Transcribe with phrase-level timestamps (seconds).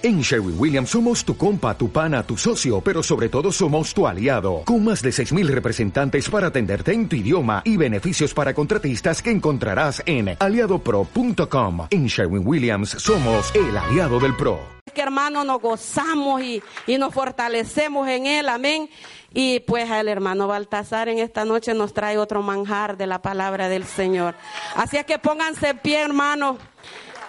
[0.00, 4.06] En Sherwin Williams somos tu compa, tu pana, tu socio, pero sobre todo somos tu
[4.06, 9.20] aliado, con más de 6.000 representantes para atenderte en tu idioma y beneficios para contratistas
[9.20, 11.88] que encontrarás en aliadopro.com.
[11.90, 14.60] En Sherwin Williams somos el aliado del PRO.
[14.94, 18.88] Que hermano nos gozamos y, y nos fortalecemos en él, amén.
[19.34, 23.68] Y pues el hermano Baltasar en esta noche nos trae otro manjar de la palabra
[23.68, 24.36] del Señor.
[24.76, 26.56] Así es que pónganse en pie, hermano.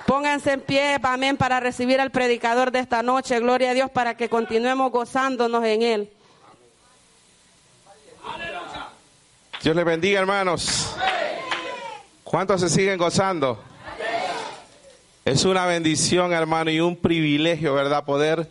[0.09, 3.39] Pónganse en pie, amén, para recibir al predicador de esta noche.
[3.39, 6.09] Gloria a Dios para que continuemos gozándonos en él.
[9.61, 10.95] Dios les bendiga, hermanos.
[12.23, 13.61] ¿Cuántos se siguen gozando?
[15.25, 18.03] Es una bendición, hermano, y un privilegio, ¿verdad?
[18.03, 18.49] Poder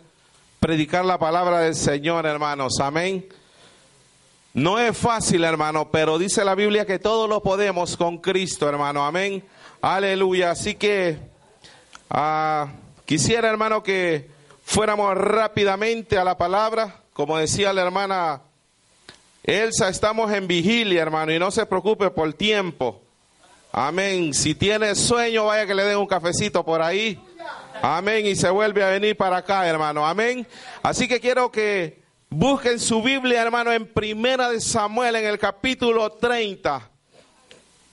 [0.61, 2.79] predicar la palabra del Señor, hermanos.
[2.79, 3.27] Amén.
[4.53, 9.05] No es fácil, hermano, pero dice la Biblia que todo lo podemos con Cristo, hermano.
[9.05, 9.43] Amén.
[9.81, 10.51] Aleluya.
[10.51, 11.28] Así que
[12.09, 12.69] Ah,
[13.05, 14.29] quisiera, hermano, que
[14.63, 16.95] fuéramos rápidamente a la palabra.
[17.13, 18.41] Como decía la hermana
[19.43, 23.01] Elsa, estamos en vigilia, hermano, y no se preocupe por tiempo.
[23.71, 24.33] Amén.
[24.33, 27.19] Si tiene sueño, vaya que le den un cafecito por ahí.
[27.81, 28.25] Amén.
[28.25, 30.05] Y se vuelve a venir para acá, hermano.
[30.05, 30.47] Amén.
[30.81, 36.11] Así que quiero que busquen su Biblia, hermano, en Primera de Samuel, en el capítulo
[36.13, 36.89] 30.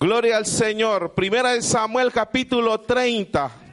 [0.01, 1.13] Gloria al Señor.
[1.13, 3.66] Primera de Samuel, capítulo 30.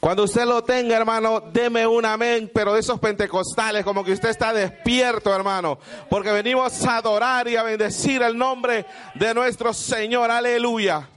[0.00, 4.28] Cuando usted lo tenga, hermano, deme un amén, pero de esos pentecostales, como que usted
[4.28, 10.30] está despierto, hermano, porque venimos a adorar y a bendecir el nombre de nuestro Señor.
[10.30, 11.08] Aleluya.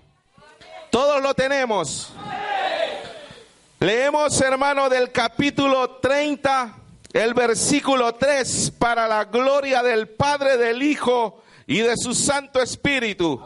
[0.89, 2.11] Todos lo tenemos.
[3.79, 6.73] Leemos, hermano, del capítulo 30,
[7.13, 13.39] el versículo 3, para la gloria del Padre, del Hijo y de su Santo Espíritu.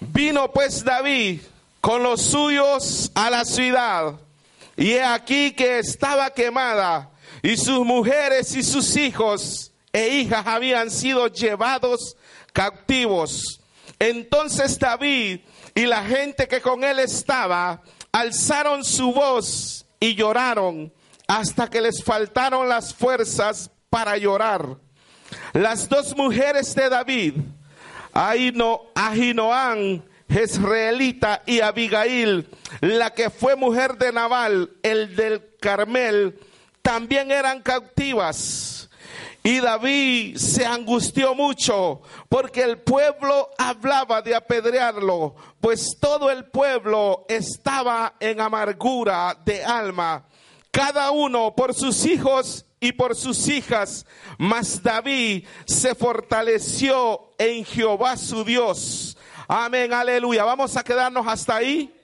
[0.00, 1.42] Vino pues David
[1.80, 4.14] con los suyos a la ciudad
[4.76, 7.10] y he aquí que estaba quemada
[7.42, 12.16] y sus mujeres y sus hijos e hijas habían sido llevados
[12.52, 13.60] cautivos.
[13.98, 15.40] Entonces David
[15.74, 20.92] y la gente que con él estaba alzaron su voz y lloraron
[21.26, 24.76] hasta que les faltaron las fuerzas para llorar.
[25.52, 27.34] Las dos mujeres de David,
[28.12, 28.82] Ahinoam
[30.32, 32.48] Jezreelita y Abigail,
[32.80, 36.38] la que fue mujer de Nabal, el del Carmel,
[36.80, 38.88] también eran cautivas.
[39.44, 47.26] Y David se angustió mucho porque el pueblo hablaba de apedrearlo, pues todo el pueblo
[47.28, 50.24] estaba en amargura de alma,
[50.70, 54.06] cada uno por sus hijos y por sus hijas.
[54.38, 59.16] Mas David se fortaleció en Jehová su Dios
[59.54, 60.44] Amén, aleluya.
[60.44, 61.94] Vamos a quedarnos hasta ahí.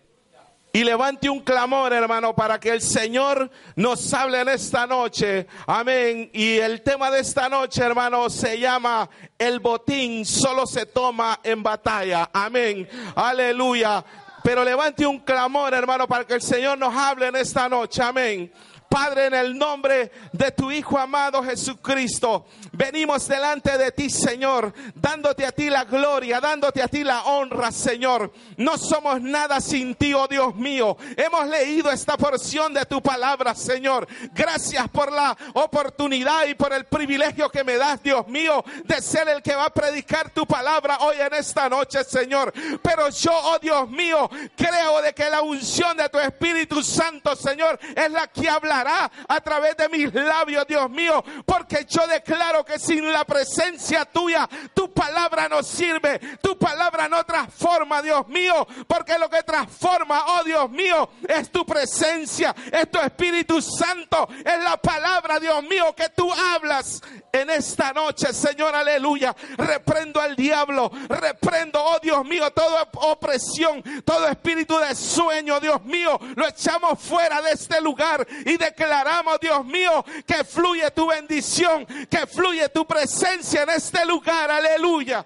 [0.71, 5.47] Y levante un clamor, hermano, para que el Señor nos hable en esta noche.
[5.67, 6.29] Amén.
[6.35, 9.09] Y el tema de esta noche, hermano, se llama
[9.39, 12.29] El botín solo se toma en batalla.
[12.35, 12.87] Amén.
[13.15, 14.05] Aleluya.
[14.45, 18.03] Pero levante un clamor, hermano, para que el Señor nos hable en esta noche.
[18.03, 18.53] Amén.
[18.89, 25.45] Padre, en el nombre de tu Hijo amado Jesucristo, venimos delante de ti, Señor, dándote
[25.45, 28.33] a ti la gloria, dándote a ti la honra, Señor.
[28.57, 30.97] No somos nada sin ti, oh Dios mío.
[31.17, 34.09] Hemos leído esta porción de tu palabra, Señor.
[34.33, 39.29] Gracias por la oportunidad y por el privilegio que me das, Dios mío, de ser
[39.29, 42.55] el que va a predicar tu palabra hoy en esta noche, Señor.
[42.83, 47.79] Pero yo, oh Dios mío, creo de que la unción de tu Espíritu Santo, Señor,
[47.95, 52.79] es la que habla a través de mis labios, Dios mío, porque yo declaro que
[52.79, 59.19] sin la presencia tuya, tu palabra no sirve, tu palabra no transforma, Dios mío, porque
[59.19, 64.77] lo que transforma, oh Dios mío, es tu presencia, es tu Espíritu Santo, es la
[64.77, 67.03] palabra, Dios mío, que tú hablas
[67.33, 69.35] en esta noche, Señor, aleluya.
[69.57, 76.19] Reprendo al diablo, reprendo, oh Dios mío, toda opresión, todo espíritu de sueño, Dios mío,
[76.37, 81.87] lo echamos fuera de este lugar y de declaramos, Dios mío, que fluye tu bendición,
[81.87, 84.51] que fluye tu presencia en este lugar.
[84.51, 85.25] Aleluya.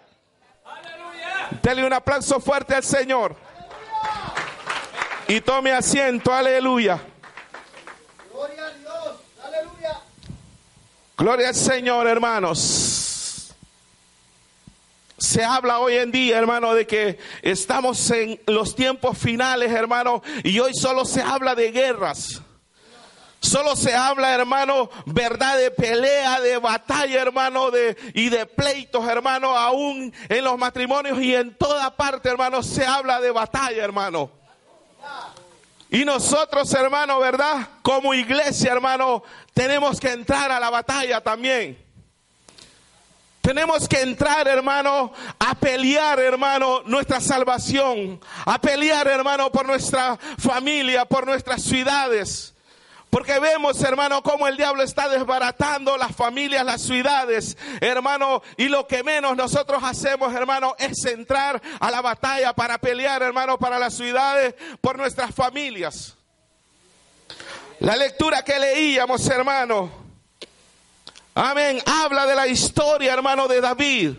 [0.64, 1.48] Aleluya.
[1.62, 3.36] Dele un aplauso fuerte al Señor.
[5.28, 6.32] Y tome asiento.
[6.32, 7.00] Aleluya.
[8.32, 9.16] Gloria a Dios.
[9.44, 10.00] Aleluya.
[11.16, 13.54] Gloria al Señor, hermanos.
[15.18, 20.58] Se habla hoy en día, hermano, de que estamos en los tiempos finales, hermano, y
[20.58, 22.42] hoy solo se habla de guerras.
[23.42, 29.58] Solo se habla, hermano, verdad de pelea, de batalla, hermano, de, y de pleitos, hermano,
[29.58, 34.30] aún en los matrimonios y en toda parte, hermano, se habla de batalla, hermano.
[35.90, 37.68] Y nosotros, hermano, ¿verdad?
[37.82, 41.76] Como iglesia, hermano, tenemos que entrar a la batalla también.
[43.40, 51.04] Tenemos que entrar, hermano, a pelear, hermano, nuestra salvación, a pelear, hermano, por nuestra familia,
[51.06, 52.51] por nuestras ciudades.
[53.12, 58.86] Porque vemos, hermano, cómo el diablo está desbaratando las familias, las ciudades, hermano, y lo
[58.86, 63.92] que menos nosotros hacemos, hermano, es entrar a la batalla para pelear, hermano, para las
[63.92, 66.16] ciudades, por nuestras familias.
[67.80, 69.92] La lectura que leíamos, hermano,
[71.34, 71.82] Amén.
[71.84, 74.16] Habla de la historia, hermano, de David.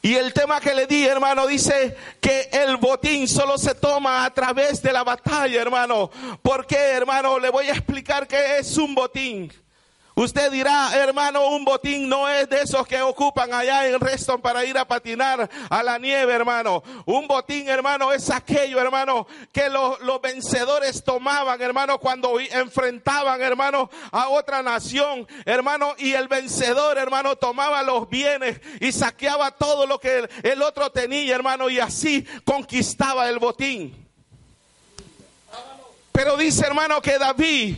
[0.00, 4.32] Y el tema que le di, hermano, dice que el botín solo se toma a
[4.32, 6.10] través de la batalla, hermano.
[6.40, 7.38] ¿Por qué, hermano?
[7.38, 9.52] Le voy a explicar qué es un botín.
[10.18, 14.64] Usted dirá, hermano, un botín no es de esos que ocupan allá en Reston para
[14.64, 16.82] ir a patinar a la nieve, hermano.
[17.06, 24.30] Un botín, hermano, es aquello, hermano, que los, vencedores tomaban, hermano, cuando enfrentaban, hermano, a
[24.30, 30.28] otra nación, hermano, y el vencedor, hermano, tomaba los bienes y saqueaba todo lo que
[30.42, 33.94] el otro tenía, hermano, y así conquistaba el botín.
[36.10, 37.76] Pero dice, hermano, que David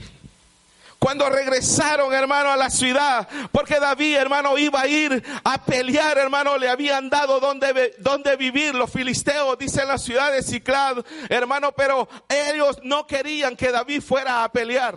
[1.00, 6.58] cuando regresaron, hermano, a la ciudad, porque David, hermano, iba a ir a pelear, hermano,
[6.58, 8.75] le habían dado donde, donde vivir.
[8.75, 10.99] Los filisteos, dicen la ciudad de Ciclad,
[11.31, 14.94] hermano, pero ellos no querían que David fuera a pelear.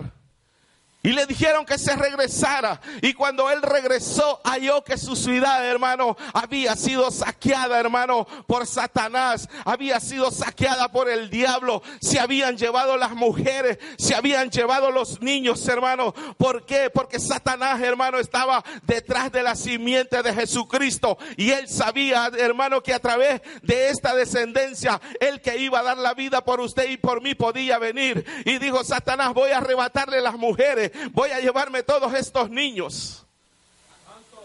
[1.06, 2.80] Y le dijeron que se regresara.
[3.02, 9.50] Y cuando él regresó, halló que su ciudad, hermano, había sido saqueada, hermano, por Satanás.
[9.66, 11.84] Había sido saqueada por el diablo.
[12.00, 16.14] Se habían llevado las mujeres, se habían llevado los niños, hermano.
[16.38, 16.90] ¿Por qué?
[16.90, 21.18] Porque Satanás, hermano, estaba detrás de la simiente de Jesucristo.
[21.36, 25.98] Y él sabía, hermano, que a través de esta descendencia, el que iba a dar
[25.98, 28.26] la vida por usted y por mí podía venir.
[28.46, 33.26] Y dijo, Satanás, voy a arrebatarle las mujeres voy a llevarme todos estos niños.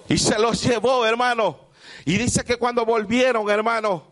[0.09, 1.59] Y se los llevó, hermano.
[2.05, 4.05] Y dice que cuando volvieron, hermano,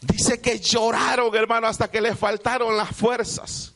[0.00, 3.74] dice que lloraron, hermano, hasta que les faltaron las fuerzas.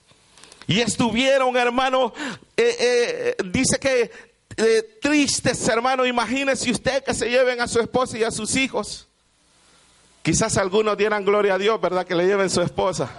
[0.67, 2.13] Y estuvieron, hermano,
[2.57, 4.11] eh, eh, dice que
[4.57, 6.05] eh, tristes, hermano.
[6.05, 9.09] Imagínese usted que se lleven a su esposa y a sus hijos.
[10.23, 12.07] Quizás algunos dieran gloria a Dios, ¿verdad?
[12.07, 13.11] Que le lleven su esposa.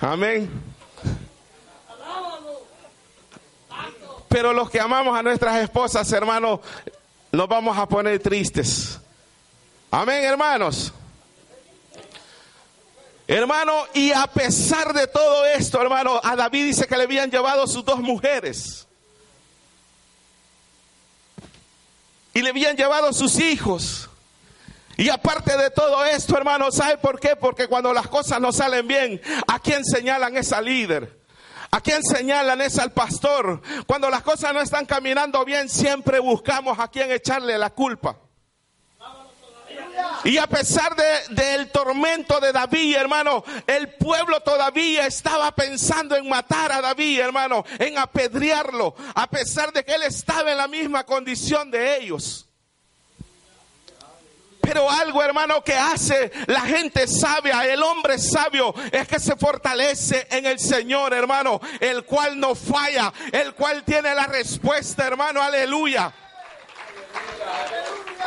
[0.00, 0.48] Amén.
[4.28, 6.60] Pero los que amamos a nuestras esposas, hermanos,
[7.32, 8.98] nos vamos a poner tristes.
[9.90, 10.92] Amén, hermanos.
[13.26, 17.66] Hermano, y a pesar de todo esto, hermano, a David dice que le habían llevado
[17.66, 18.86] sus dos mujeres.
[22.32, 24.08] Y le habían llevado sus hijos.
[24.96, 27.36] Y aparte de todo esto, hermano, ¿sabe por qué?
[27.36, 31.17] Porque cuando las cosas no salen bien, ¿a quién señalan esa líder?
[31.70, 32.60] ¿A quién señalan?
[32.60, 33.60] Es al pastor.
[33.86, 38.16] Cuando las cosas no están caminando bien, siempre buscamos a quién echarle la culpa.
[40.24, 40.94] Y a pesar
[41.30, 47.64] del tormento de David, hermano, el pueblo todavía estaba pensando en matar a David, hermano,
[47.78, 52.47] en apedrearlo, a pesar de que él estaba en la misma condición de ellos.
[54.68, 60.26] Pero algo, hermano, que hace la gente sabia, el hombre sabio, es que se fortalece
[60.30, 66.12] en el Señor, hermano, el cual no falla, el cual tiene la respuesta, hermano, aleluya.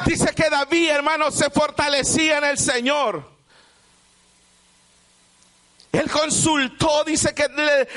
[0.04, 3.31] Dice que David, hermano, se fortalecía en el Señor.
[5.92, 7.48] Él consultó, dice que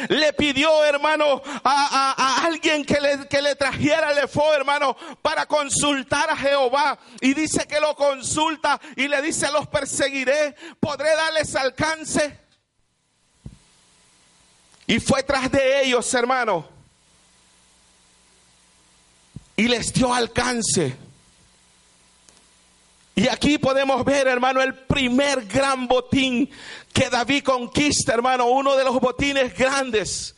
[0.09, 6.29] le, pidió, hermano, a, alguien que le, que le trajera el efo, hermano, para consultar
[6.29, 6.99] a Jehová.
[7.21, 12.41] Y dice que lo consulta y le dice, los perseguiré, podré darles alcance.
[14.89, 16.69] Y fue tras de ellos, hermano.
[19.57, 20.97] Y les dio alcance.
[23.17, 26.51] Y aquí podemos ver, hermano, el primer gran botín
[26.95, 30.37] que David conquista, hermano, uno de los botines grandes.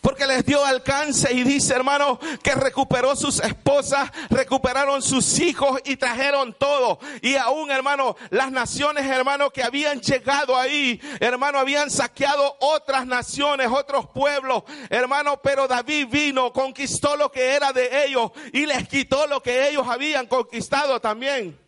[0.00, 5.96] Porque les dio alcance y dice, hermano, que recuperó sus esposas, recuperaron sus hijos y
[5.96, 7.00] trajeron todo.
[7.20, 13.68] Y aún, hermano, las naciones, hermano, que habían llegado ahí, hermano, habían saqueado otras naciones,
[13.70, 19.26] otros pueblos, hermano, pero David vino, conquistó lo que era de ellos y les quitó
[19.26, 21.58] lo que ellos habían conquistado también.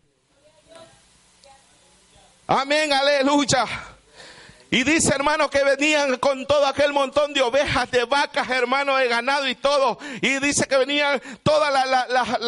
[2.47, 3.92] Amén, aleluya.
[4.73, 9.07] Y dice, hermano, que venían con todo aquel montón de ovejas, de vacas, hermano, de
[9.07, 9.99] ganado y todo.
[10.19, 11.69] Y dice que venían todos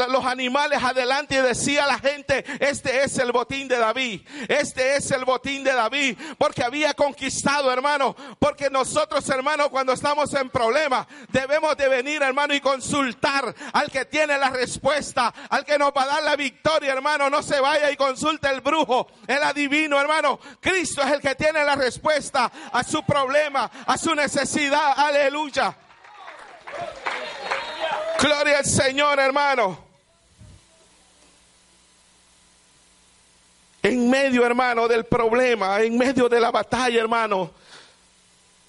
[0.09, 4.21] los animales adelante y decía la gente, este es el botín de David.
[4.47, 6.17] Este es el botín de David.
[6.39, 8.15] Porque había conquistado, hermano.
[8.39, 14.05] Porque nosotros, hermano, cuando estamos en problemas, debemos de venir, hermano, y consultar al que
[14.05, 17.29] tiene la respuesta, al que nos va a dar la victoria, hermano.
[17.29, 20.39] No se vaya y consulte el brujo, el adivino, hermano.
[20.59, 22.14] Cristo es el que tiene la respuesta
[22.71, 24.93] a su problema, a su necesidad.
[24.97, 25.75] Aleluya.
[28.19, 29.85] Gloria al Señor, hermano.
[33.83, 37.51] En medio, hermano, del problema, en medio de la batalla, hermano,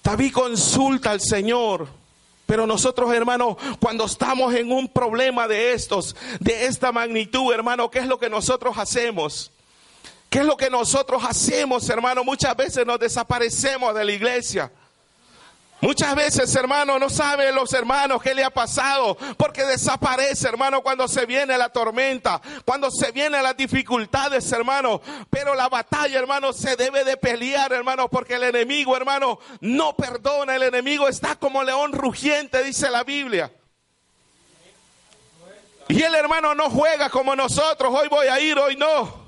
[0.03, 1.87] David consulta al Señor.
[2.45, 7.99] Pero nosotros, hermano, cuando estamos en un problema de estos, de esta magnitud, hermano, ¿qué
[7.99, 9.51] es lo que nosotros hacemos?
[10.29, 12.23] ¿Qué es lo que nosotros hacemos, hermano?
[12.23, 14.71] Muchas veces nos desaparecemos de la iglesia.
[15.79, 21.07] Muchas veces, hermano, no saben los hermanos qué le ha pasado, porque desaparece, hermano, cuando
[21.07, 25.01] se viene la tormenta, cuando se vienen las dificultades, hermano.
[25.29, 30.55] Pero la batalla, hermano, se debe de pelear, hermano, porque el enemigo, hermano, no perdona.
[30.55, 33.51] El enemigo está como león rugiente, dice la Biblia.
[35.89, 39.26] Y el hermano no juega como nosotros, hoy voy a ir, hoy no.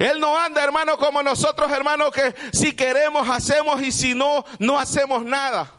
[0.00, 4.78] Él no anda, hermano, como nosotros, hermano, que si queremos hacemos y si no, no
[4.78, 5.70] hacemos nada.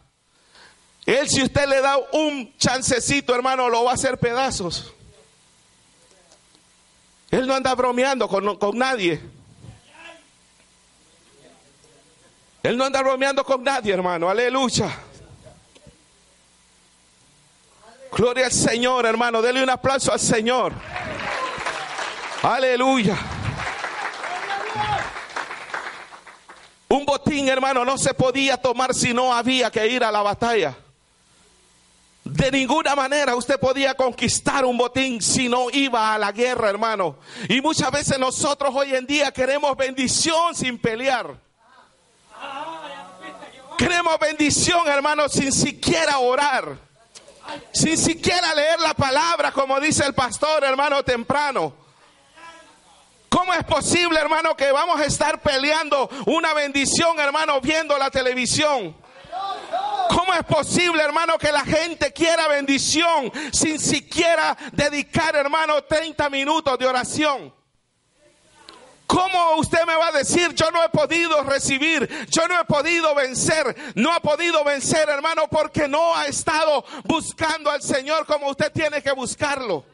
[1.08, 4.94] Él, si usted le da un chancecito, hermano, lo va a hacer pedazos.
[7.32, 9.20] Él no anda bromeando con, con nadie.
[12.62, 14.30] Él no anda bromeando con nadie, hermano.
[14.30, 15.00] Aleluya.
[18.12, 19.42] Gloria al Señor, hermano.
[19.42, 20.74] Dele un aplauso al Señor.
[22.44, 23.41] Aleluya.
[26.92, 30.76] Un botín, hermano, no se podía tomar si no había que ir a la batalla.
[32.26, 37.16] De ninguna manera usted podía conquistar un botín si no iba a la guerra, hermano.
[37.48, 41.34] Y muchas veces nosotros hoy en día queremos bendición sin pelear.
[43.78, 46.78] Queremos bendición, hermano, sin siquiera orar.
[47.72, 51.81] Sin siquiera leer la palabra, como dice el pastor, hermano, temprano.
[53.32, 58.94] ¿Cómo es posible, hermano, que vamos a estar peleando una bendición, hermano, viendo la televisión?
[60.10, 66.78] ¿Cómo es posible, hermano, que la gente quiera bendición sin siquiera dedicar, hermano, 30 minutos
[66.78, 67.54] de oración?
[69.08, 73.16] ¿Cómo usted me va a decir, yo no he podido recibir, yo no he podido
[73.16, 78.74] vencer, no ha podido vencer, hermano, porque no ha estado buscando al Señor como usted
[78.74, 79.86] tiene que buscarlo?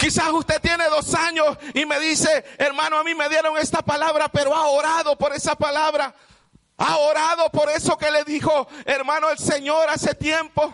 [0.00, 4.30] Quizás usted tiene dos años y me dice, hermano, a mí me dieron esta palabra,
[4.30, 6.14] pero ha orado por esa palabra.
[6.78, 10.72] Ha orado por eso que le dijo, hermano, el Señor hace tiempo.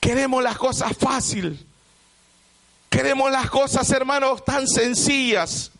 [0.00, 1.64] Queremos las cosas fácil.
[2.90, 5.70] Queremos las cosas, hermanos, tan sencillas.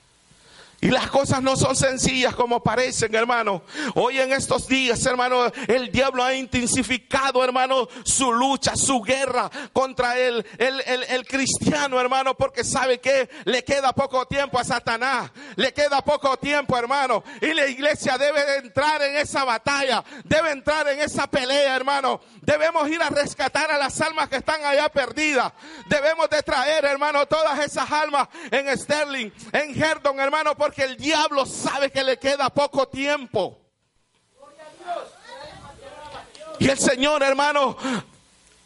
[0.84, 3.62] Y las cosas no son sencillas como parecen, hermano.
[3.94, 10.18] Hoy en estos días, hermano, el diablo ha intensificado, hermano, su lucha, su guerra contra
[10.18, 15.30] el, el, el, cristiano, hermano, porque sabe que le queda poco tiempo a Satanás.
[15.56, 17.24] Le queda poco tiempo, hermano.
[17.40, 22.20] Y la iglesia debe entrar en esa batalla, debe entrar en esa pelea, hermano.
[22.42, 25.50] Debemos ir a rescatar a las almas que están allá perdidas.
[25.86, 30.96] Debemos de traer, hermano, todas esas almas en Sterling, en Herdon, hermano, porque que el
[30.96, 33.60] diablo sabe que le queda poco tiempo.
[36.58, 37.76] Y el Señor, hermano,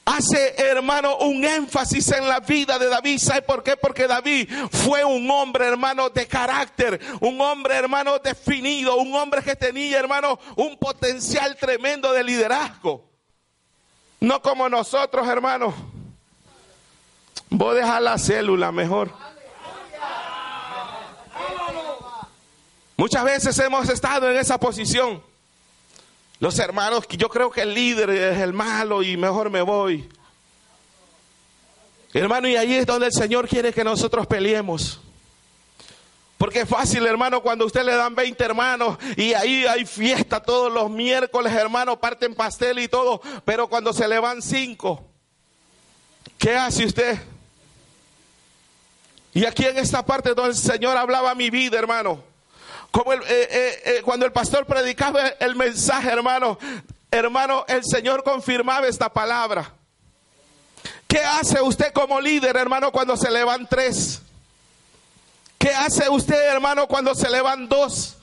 [0.04, 3.18] hace, hermano, un énfasis en la vida de David.
[3.18, 3.76] ¿Sabe por qué?
[3.76, 9.56] Porque David fue un hombre, hermano, de carácter, un hombre, hermano, definido, un hombre que
[9.56, 13.08] tenía, hermano, un potencial tremendo de liderazgo.
[14.20, 15.74] No como nosotros, hermano.
[17.50, 19.10] Voy a dejar la célula mejor.
[22.98, 25.22] Muchas veces hemos estado en esa posición.
[26.40, 30.08] Los hermanos, yo creo que el líder es el malo y mejor me voy.
[32.12, 35.00] Hermano, y ahí es donde el Señor quiere que nosotros peleemos.
[36.38, 40.72] Porque es fácil, hermano, cuando usted le dan 20 hermanos y ahí hay fiesta todos
[40.72, 43.22] los miércoles, hermano, parten pastel y todo.
[43.44, 45.04] Pero cuando se le van cinco,
[46.36, 47.16] ¿qué hace usted?
[49.34, 52.26] Y aquí en esta parte donde el Señor hablaba mi vida, hermano.
[52.90, 56.58] Como el, eh, eh, eh, cuando el pastor predicaba el mensaje, hermano,
[57.10, 59.72] hermano, el Señor confirmaba esta palabra.
[61.06, 64.20] ¿Qué hace usted como líder, hermano, cuando se le van tres?
[65.58, 68.16] ¿Qué hace usted, hermano, cuando se le van dos?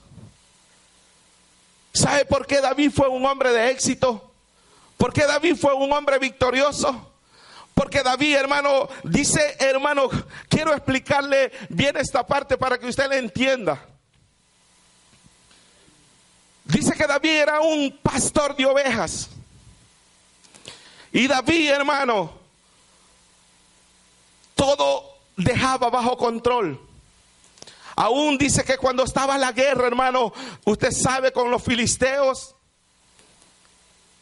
[1.93, 4.31] ¿Sabe por qué David fue un hombre de éxito?
[4.97, 7.11] ¿Por qué David fue un hombre victorioso?
[7.73, 10.09] Porque David, hermano, dice, hermano,
[10.47, 13.94] quiero explicarle bien esta parte para que usted le entienda.
[16.65, 19.29] Dice que David era un pastor de ovejas.
[21.11, 22.33] Y David, hermano,
[24.55, 26.79] todo dejaba bajo control.
[27.95, 30.33] Aún dice que cuando estaba la guerra, hermano,
[30.65, 32.55] usted sabe con los filisteos,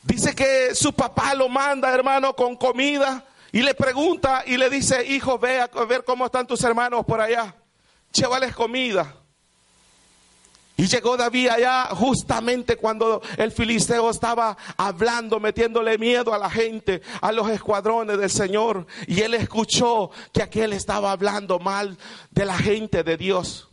[0.04, 5.04] dice que su papá lo manda, hermano, con comida y le pregunta y le dice,
[5.06, 7.56] hijo, ve a ver cómo están tus hermanos por allá,
[8.12, 9.16] llévales comida.
[10.84, 17.02] Y llegó David allá justamente cuando el filisteo estaba hablando, metiéndole miedo a la gente,
[17.22, 18.86] a los escuadrones del Señor.
[19.08, 21.98] Y él escuchó que aquel estaba hablando mal
[22.32, 23.70] de la gente de Dios.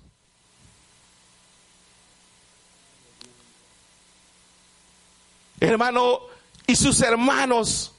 [5.58, 6.20] Hermano,
[6.64, 7.90] y sus hermanos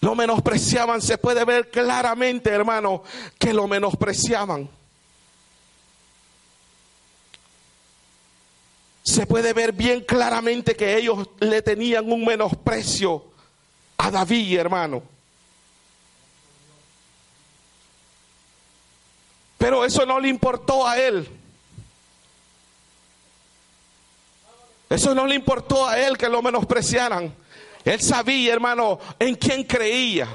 [0.00, 1.02] lo menospreciaban.
[1.02, 3.02] Se puede ver claramente, hermano,
[3.36, 4.70] que lo menospreciaban.
[9.10, 13.24] Se puede ver bien claramente que ellos le tenían un menosprecio
[13.98, 15.02] a David, hermano.
[19.58, 21.28] Pero eso no le importó a él.
[24.88, 27.34] Eso no le importó a él que lo menospreciaran.
[27.84, 30.28] Él sabía, hermano, en quién creía.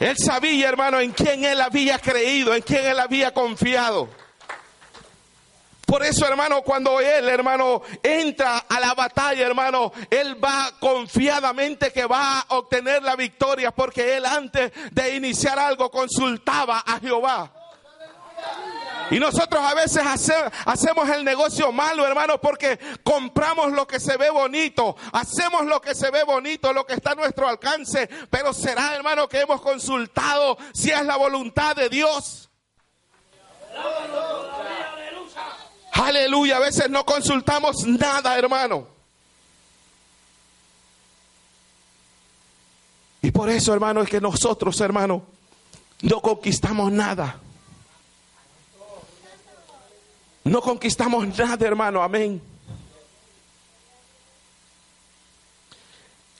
[0.00, 4.08] Él sabía, hermano, en quién él había creído, en quién él había confiado.
[5.86, 12.04] Por eso, hermano, cuando él, hermano, entra a la batalla, hermano, él va confiadamente que
[12.06, 17.52] va a obtener la victoria, porque él antes de iniciar algo consultaba a Jehová.
[19.12, 20.02] Y nosotros a veces
[20.64, 25.94] hacemos el negocio malo, hermano, porque compramos lo que se ve bonito, hacemos lo que
[25.94, 30.58] se ve bonito, lo que está a nuestro alcance, pero será, hermano, que hemos consultado
[30.74, 32.50] si es la voluntad de Dios.
[36.02, 38.86] Aleluya, a veces no consultamos nada, hermano.
[43.22, 45.24] Y por eso, hermano, es que nosotros, hermano,
[46.02, 47.40] no conquistamos nada.
[50.44, 52.02] No conquistamos nada, hermano.
[52.02, 52.42] Amén.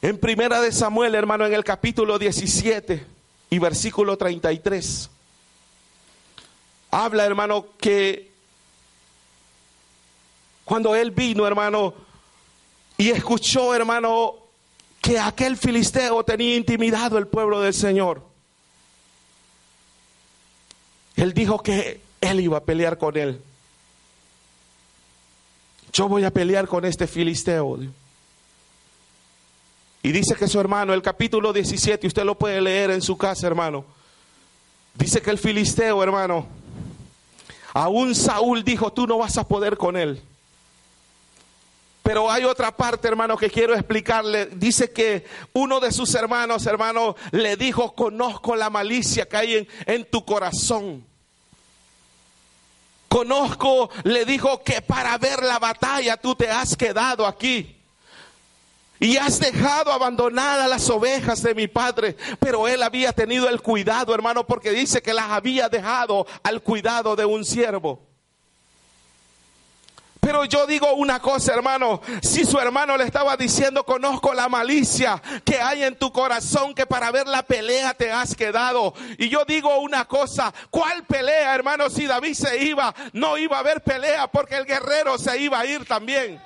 [0.02, 3.06] En primera de Samuel, hermano, en el capítulo 17
[3.50, 5.10] y versículo 33,
[6.90, 8.35] habla, hermano, que
[10.66, 11.94] cuando él vino, hermano,
[12.98, 14.34] y escuchó, hermano,
[15.00, 18.20] que aquel filisteo tenía intimidado el pueblo del Señor.
[21.14, 23.40] Él dijo que él iba a pelear con él.
[25.92, 27.78] Yo voy a pelear con este filisteo.
[30.02, 33.46] Y dice que su hermano, el capítulo 17, usted lo puede leer en su casa,
[33.46, 33.84] hermano.
[34.94, 36.44] Dice que el filisteo, hermano,
[37.72, 40.20] aún Saúl dijo, tú no vas a poder con él.
[42.06, 44.46] Pero hay otra parte, hermano, que quiero explicarle.
[44.46, 49.68] Dice que uno de sus hermanos, hermano, le dijo, conozco la malicia que hay en,
[49.86, 51.04] en tu corazón.
[53.08, 57.76] Conozco, le dijo que para ver la batalla tú te has quedado aquí.
[59.00, 62.16] Y has dejado abandonadas las ovejas de mi padre.
[62.38, 67.16] Pero él había tenido el cuidado, hermano, porque dice que las había dejado al cuidado
[67.16, 68.00] de un siervo.
[70.20, 72.00] Pero yo digo una cosa, hermano.
[72.22, 76.86] Si su hermano le estaba diciendo, conozco la malicia que hay en tu corazón, que
[76.86, 78.94] para ver la pelea te has quedado.
[79.18, 81.90] Y yo digo una cosa, ¿cuál pelea, hermano?
[81.90, 85.66] Si David se iba, no iba a haber pelea porque el guerrero se iba a
[85.66, 86.40] ir también.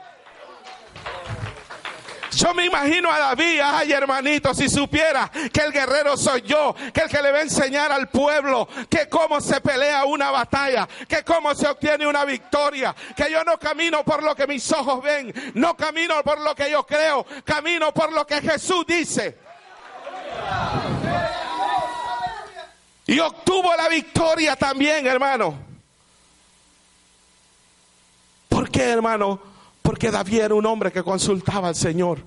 [2.33, 7.03] Yo me imagino a David, ay hermanito, si supiera que el guerrero soy yo, que
[7.03, 11.25] el que le va a enseñar al pueblo que cómo se pelea una batalla, que
[11.25, 15.33] cómo se obtiene una victoria, que yo no camino por lo que mis ojos ven,
[15.55, 19.37] no camino por lo que yo creo, camino por lo que Jesús dice.
[23.07, 25.59] Y obtuvo la victoria también, hermano.
[28.49, 29.50] ¿Por qué, hermano?
[30.01, 32.25] Porque David era un hombre que consultaba al Señor.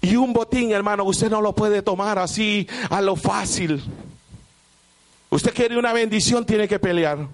[0.00, 3.80] Y un botín, hermano, usted no lo puede tomar así a lo fácil.
[5.30, 7.28] Usted quiere una bendición, tiene que pelear.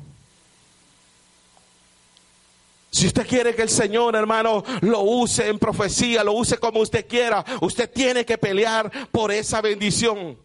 [2.91, 7.09] Si usted quiere que el Señor, hermano, lo use en profecía, lo use como usted
[7.09, 10.37] quiera, usted tiene que pelear por esa bendición.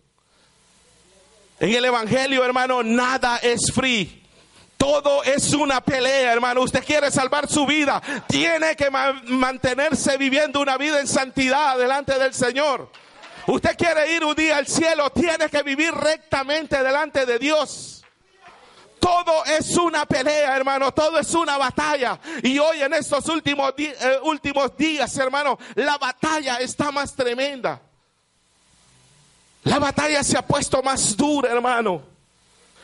[1.60, 4.27] En el Evangelio, hermano, nada es free.
[4.78, 6.62] Todo es una pelea, hermano.
[6.62, 8.02] Usted quiere salvar su vida.
[8.28, 12.92] Tiene que mantenerse viviendo una vida en santidad delante del Señor.
[13.48, 15.10] Usted quiere ir un día al cielo.
[15.10, 18.06] Tiene que vivir rectamente delante de Dios.
[19.00, 20.94] Todo es una pelea, hermano.
[20.94, 22.20] Todo es una batalla.
[22.44, 27.82] Y hoy en estos últimos, eh, últimos días, hermano, la batalla está más tremenda.
[29.64, 32.17] La batalla se ha puesto más dura, hermano.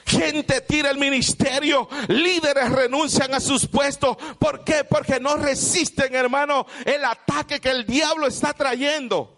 [0.06, 4.18] Gente tira el ministerio, líderes renuncian a sus puestos.
[4.40, 4.84] ¿Por qué?
[4.84, 9.38] Porque no resisten, hermano, el ataque que el diablo está trayendo.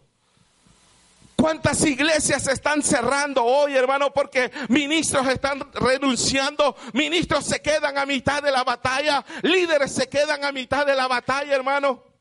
[1.36, 4.13] ¿Cuántas iglesias se están cerrando hoy, hermano?
[4.13, 10.43] Porque ministros están renunciando, ministros se quedan a mitad de la batalla, líderes se quedan
[10.45, 12.14] a mitad de la batalla, hermano.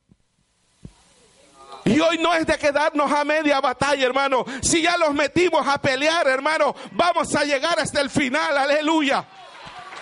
[1.85, 4.45] Y hoy no es de quedarnos a media batalla, hermano.
[4.63, 9.25] Si ya los metimos a pelear, hermano, vamos a llegar hasta el final, aleluya.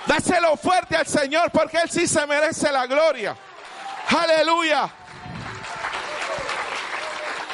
[0.07, 3.37] Dáselo fuerte al Señor porque Él sí se merece la gloria.
[4.09, 4.91] Aleluya.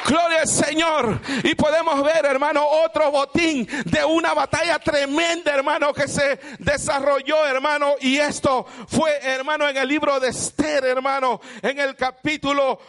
[0.05, 1.21] Gloria al Señor.
[1.43, 7.95] Y podemos ver, hermano, otro botín de una batalla tremenda, hermano, que se desarrolló, hermano.
[8.01, 12.79] Y esto fue, hermano, en el libro de Esther, hermano, en el capítulo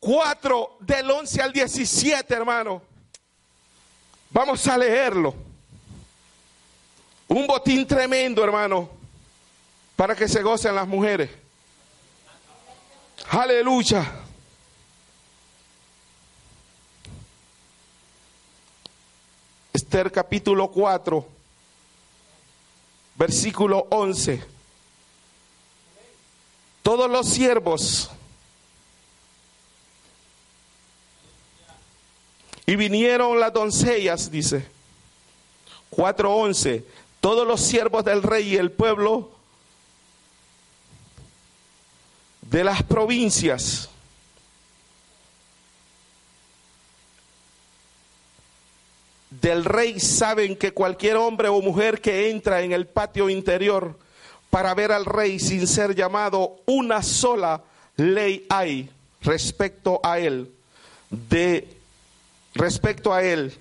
[0.00, 2.82] 4 del 11 al 17, hermano.
[4.30, 5.34] Vamos a leerlo.
[7.28, 8.88] Un botín tremendo, hermano,
[9.94, 11.30] para que se gocen las mujeres.
[13.28, 14.10] Aleluya.
[19.72, 21.28] Esther capítulo 4,
[23.16, 24.42] versículo 11.
[26.82, 28.10] Todos los siervos
[32.70, 34.64] Y vinieron las doncellas, dice
[35.90, 36.84] 4.11,
[37.20, 39.28] todos los siervos del rey y el pueblo
[42.42, 43.88] de las provincias.
[49.30, 53.98] Del rey saben que cualquier hombre o mujer que entra en el patio interior
[54.48, 57.64] para ver al rey sin ser llamado, una sola
[57.96, 58.88] ley hay
[59.22, 60.52] respecto a él
[61.10, 61.79] de
[62.60, 63.56] respecto a él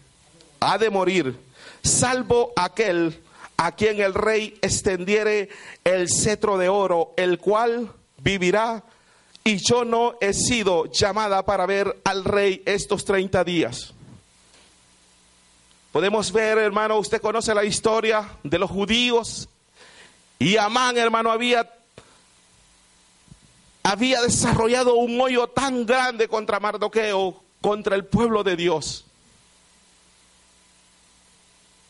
[0.59, 1.39] ha de morir,
[1.81, 3.17] salvo aquel
[3.55, 5.49] a quien el rey extendiere
[5.85, 8.83] el cetro de oro, el cual vivirá.
[9.43, 13.93] Y yo no he sido llamada para ver al rey estos 30 días.
[15.93, 19.47] Podemos ver, hermano, usted conoce la historia de los judíos.
[20.37, 21.69] Y Amán, hermano, había,
[23.81, 29.05] había desarrollado un hoyo tan grande contra Mardoqueo contra el pueblo de Dios.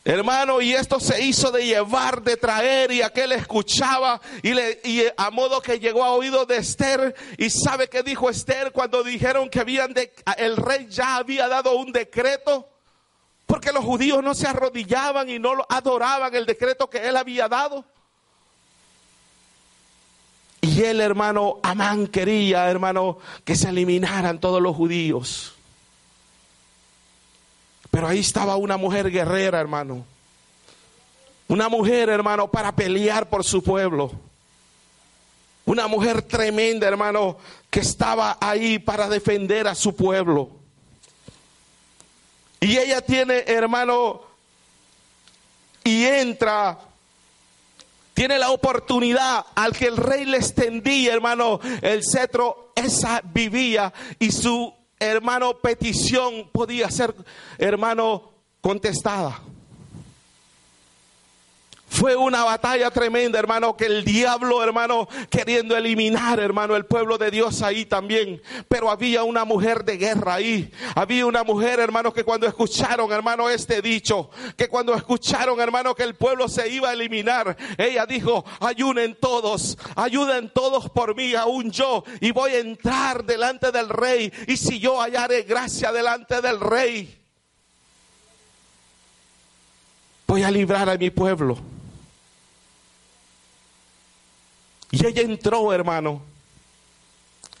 [0.02, 5.04] Hermano, y esto se hizo de llevar, de traer, y aquel escuchaba, y, le, y
[5.14, 9.50] a modo que llegó a oído de Esther, y sabe que dijo Esther cuando dijeron
[9.50, 12.66] que habían de, el rey ya había dado un decreto,
[13.44, 17.84] porque los judíos no se arrodillaban y no adoraban el decreto que él había dado.
[20.62, 25.54] Y él, hermano, Amán quería, hermano, que se eliminaran todos los judíos.
[27.90, 30.04] Pero ahí estaba una mujer guerrera, hermano.
[31.48, 34.12] Una mujer, hermano, para pelear por su pueblo.
[35.64, 37.36] Una mujer tremenda, hermano,
[37.68, 40.50] que estaba ahí para defender a su pueblo.
[42.60, 44.22] Y ella tiene, hermano,
[45.82, 46.78] y entra,
[48.14, 54.30] tiene la oportunidad al que el rey le extendía, hermano, el cetro, esa vivía y
[54.30, 57.14] su hermano, petición podía ser,
[57.58, 59.42] hermano, contestada.
[62.00, 67.30] Fue una batalla tremenda, hermano, que el diablo, hermano, queriendo eliminar, hermano, el pueblo de
[67.30, 68.40] Dios ahí también.
[68.68, 70.72] Pero había una mujer de guerra ahí.
[70.94, 76.04] Había una mujer, hermano, que cuando escucharon, hermano, este dicho, que cuando escucharon, hermano, que
[76.04, 81.70] el pueblo se iba a eliminar, ella dijo, ayunen todos, ayuden todos por mí, aún
[81.70, 84.32] yo, y voy a entrar delante del rey.
[84.46, 87.20] Y si yo hallaré gracia delante del rey,
[90.26, 91.58] voy a librar a mi pueblo.
[94.90, 96.22] Y ella entró, hermano,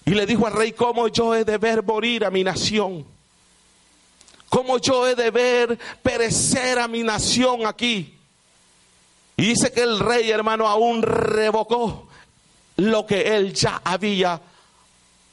[0.04, 3.04] y le dijo al rey, ¿cómo yo he de ver morir a mi nación?
[4.48, 8.18] ¿Cómo yo he de ver perecer a mi nación aquí?
[9.36, 12.08] Y dice que el rey, hermano, aún revocó
[12.76, 14.40] lo que él ya había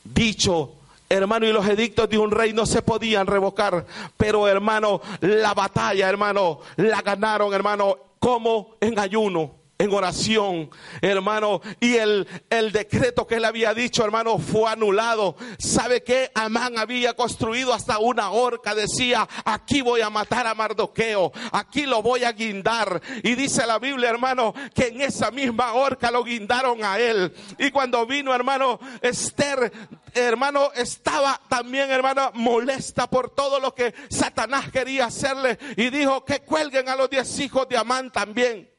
[0.04, 0.74] dicho.
[1.10, 3.86] Hermano, y los edictos de un rey no se podían revocar.
[4.16, 10.70] Pero, hermano, la batalla, hermano, la ganaron, hermano, como en ayuno en oración,
[11.02, 15.36] hermano, y el, el decreto que él había dicho, hermano, fue anulado.
[15.60, 16.32] ¿Sabe qué?
[16.34, 22.02] Amán había construido hasta una horca, decía, aquí voy a matar a Mardoqueo, aquí lo
[22.02, 23.02] voy a guindar.
[23.24, 27.34] Y dice la Biblia, hermano, que en esa misma horca lo guindaron a él.
[27.60, 29.72] Y cuando vino, hermano, Esther,
[30.13, 35.60] hermano, estaba también, hermano, molesta por todo lo que Satanás quería hacerle.
[35.76, 38.77] Y dijo que cuelguen a los diez hijos de Amán también.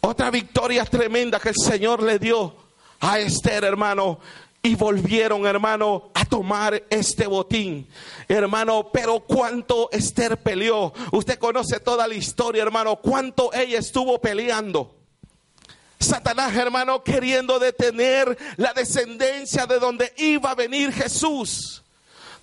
[0.00, 2.54] Otra victoria tremenda que el Señor le dio
[3.00, 4.20] a Esther, hermano.
[4.62, 7.88] Y volvieron, hermano, a tomar este botín.
[8.26, 10.92] Hermano, pero cuánto Esther peleó.
[11.12, 12.96] Usted conoce toda la historia, hermano.
[12.96, 14.94] Cuánto ella estuvo peleando.
[16.00, 21.82] Satanás, hermano, queriendo detener la descendencia de donde iba a venir Jesús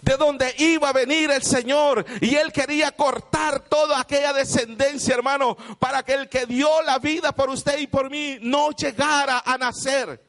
[0.06, 2.06] de donde iba a venir el Señor.
[2.22, 7.32] Y él quería cortar toda aquella descendencia, hermano, para que el que dio la vida
[7.32, 10.22] por usted y por mí no llegara a nacer.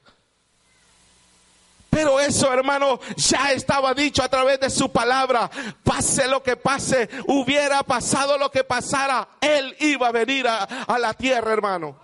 [1.91, 5.51] Pero eso, hermano, ya estaba dicho a través de su palabra.
[5.85, 10.99] Pase lo que pase, hubiera pasado lo que pasara, él iba a venir a, a
[10.99, 11.99] la tierra, hermano.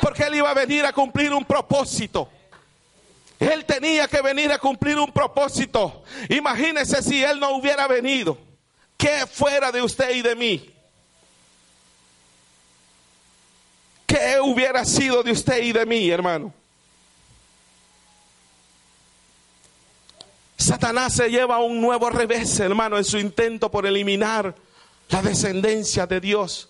[0.00, 2.30] Porque él iba a venir a cumplir un propósito.
[3.38, 6.02] Él tenía que venir a cumplir un propósito.
[6.28, 8.36] Imagínese si Él no hubiera venido.
[8.96, 10.74] ¿Qué fuera de usted y de mí?
[14.06, 16.52] ¿Qué hubiera sido de usted y de mí, hermano?
[20.56, 24.54] Satanás se lleva un nuevo revés, hermano, en su intento por eliminar
[25.10, 26.68] la descendencia de Dios.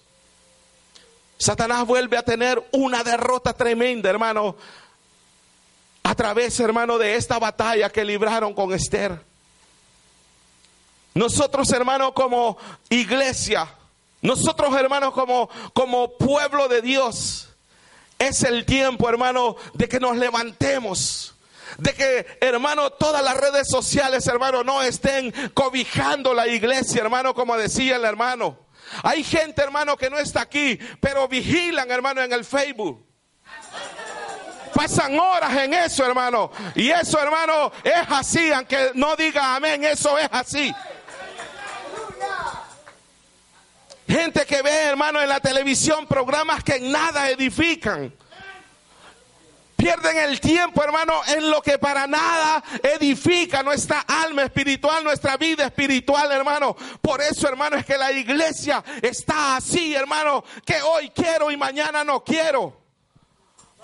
[1.38, 4.57] Satanás vuelve a tener una derrota tremenda, hermano,
[6.09, 9.21] a través, hermano, de esta batalla que libraron con Esther.
[11.12, 12.57] Nosotros, hermano, como
[12.88, 13.68] iglesia,
[14.23, 17.51] nosotros, hermanos, como, como pueblo de Dios,
[18.18, 21.35] es el tiempo, hermano, de que nos levantemos.
[21.77, 27.55] De que, hermano, todas las redes sociales, hermano, no estén cobijando la iglesia, hermano, como
[27.59, 28.59] decía el hermano.
[29.03, 33.08] Hay gente, hermano, que no está aquí, pero vigilan, hermano, en el Facebook.
[34.68, 36.50] Pasan horas en eso, hermano.
[36.74, 38.52] Y eso, hermano, es así.
[38.52, 40.74] Aunque no diga amén, eso es así.
[44.09, 48.12] Gente que ve, hermano, en la televisión programas que en nada edifican.
[49.76, 55.66] Pierden el tiempo, hermano, en lo que para nada edifica nuestra alma espiritual, nuestra vida
[55.66, 56.74] espiritual, hermano.
[57.00, 62.02] Por eso, hermano, es que la iglesia está así, hermano, que hoy quiero y mañana
[62.02, 62.88] no quiero.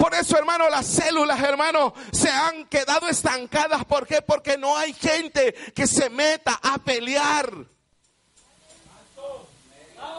[0.05, 3.87] Por eso, hermano, las células, hermano, se han quedado estancadas.
[3.87, 4.21] ¿Por qué?
[4.21, 7.51] Porque no hay gente que se meta a pelear.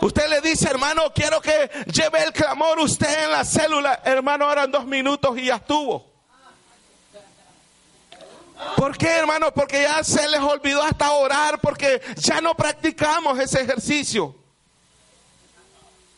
[0.02, 4.02] Usted le dice, hermano, quiero que lleve el clamor usted en la célula.
[4.04, 6.12] Hermano, eran dos minutos y ya estuvo.
[8.76, 9.54] ¿Por qué, hermano?
[9.54, 14.45] Porque ya se les olvidó hasta orar, porque ya no practicamos ese ejercicio.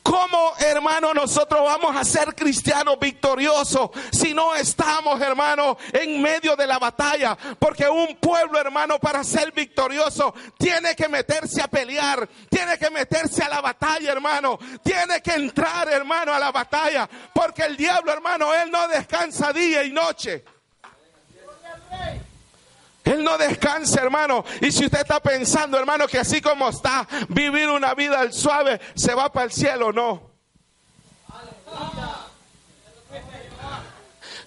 [0.07, 6.65] ¿Cómo, hermano, nosotros vamos a ser cristianos victoriosos si no estamos, hermano, en medio de
[6.65, 7.37] la batalla?
[7.59, 13.43] Porque un pueblo, hermano, para ser victorioso, tiene que meterse a pelear, tiene que meterse
[13.43, 17.09] a la batalla, hermano, tiene que entrar, hermano, a la batalla.
[17.33, 20.45] Porque el diablo, hermano, él no descansa día y noche.
[23.07, 24.43] Él no descansa, hermano.
[24.61, 28.81] Y si usted está pensando, hermano, que así como está, vivir una vida al suave,
[28.95, 30.31] se va para el cielo, no.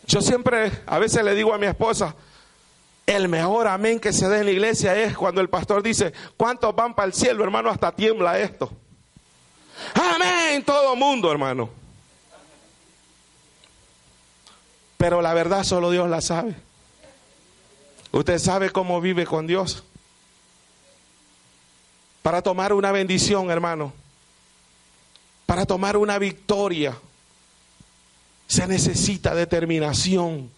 [0.07, 2.15] Yo siempre, a veces le digo a mi esposa,
[3.07, 6.75] el mejor amén que se da en la iglesia es cuando el pastor dice, ¿cuántos
[6.75, 7.71] van para el cielo, hermano?
[7.71, 8.71] Hasta tiembla esto.
[9.95, 11.71] Amén, todo mundo, hermano.
[14.99, 16.70] Pero la verdad solo Dios la sabe.
[18.13, 19.85] Usted sabe cómo vive con Dios.
[22.23, 23.93] Para tomar una bendición, hermano.
[25.47, 26.97] Para tomar una victoria.
[28.47, 30.51] Se necesita determinación.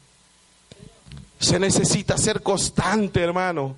[1.39, 3.77] Se necesita ser constante, hermano.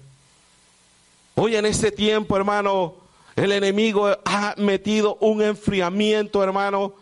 [1.35, 2.95] Hoy en este tiempo, hermano,
[3.35, 6.95] el enemigo ha metido un enfriamiento, hermano,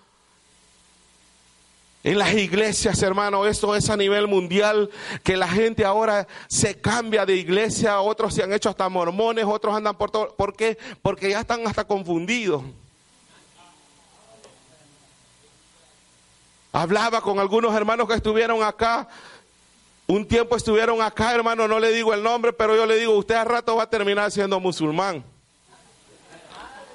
[2.05, 4.91] en las iglesias, hermano, esto es a nivel mundial,
[5.23, 9.75] que la gente ahora se cambia de iglesia, otros se han hecho hasta mormones, otros
[9.75, 10.35] andan por todo.
[10.35, 10.77] ¿Por qué?
[11.01, 12.65] Porque ya están hasta confundidos.
[16.73, 19.07] Hablaba con algunos hermanos que estuvieron acá.
[20.09, 23.37] Un tiempo estuvieron acá, hermano, no le digo el nombre, pero yo le digo, usted
[23.37, 25.25] a rato va a terminar siendo musulmán.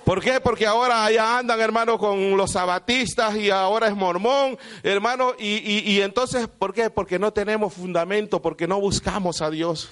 [0.08, 0.40] ¿Por qué?
[0.40, 5.34] Porque ahora allá andan, hermano, con los sabatistas y ahora es mormón, hermano.
[5.38, 6.90] Y, y, entonces, ¿por qué?
[6.90, 9.90] Porque no tenemos fundamento, porque no buscamos a Dios.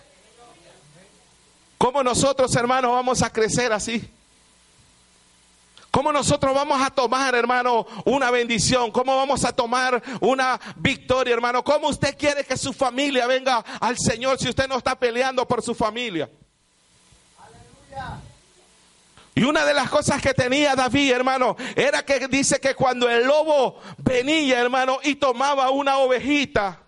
[1.78, 4.10] ¿Cómo nosotros, hermanos, vamos a crecer así?
[5.92, 8.92] ¿Cómo nosotros vamos a tomar, hermano, una bendición?
[8.92, 11.62] ¿Cómo vamos a tomar una victoria, hermano?
[11.62, 15.62] ¿Cómo usted quiere que su familia venga al Señor si usted no está peleando por
[15.62, 16.30] su familia?
[17.38, 18.25] Aleluya.
[19.36, 23.26] Y una de las cosas que tenía David, hermano, era que dice que cuando el
[23.26, 26.82] lobo venía, hermano, y tomaba una ovejita,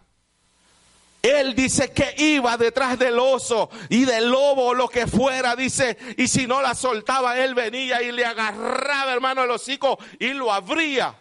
[1.21, 6.29] él dice que iba detrás del oso y del lobo lo que fuera, dice, y
[6.29, 11.13] si no la soltaba, él venía y le agarraba, hermano, el hocico y lo abría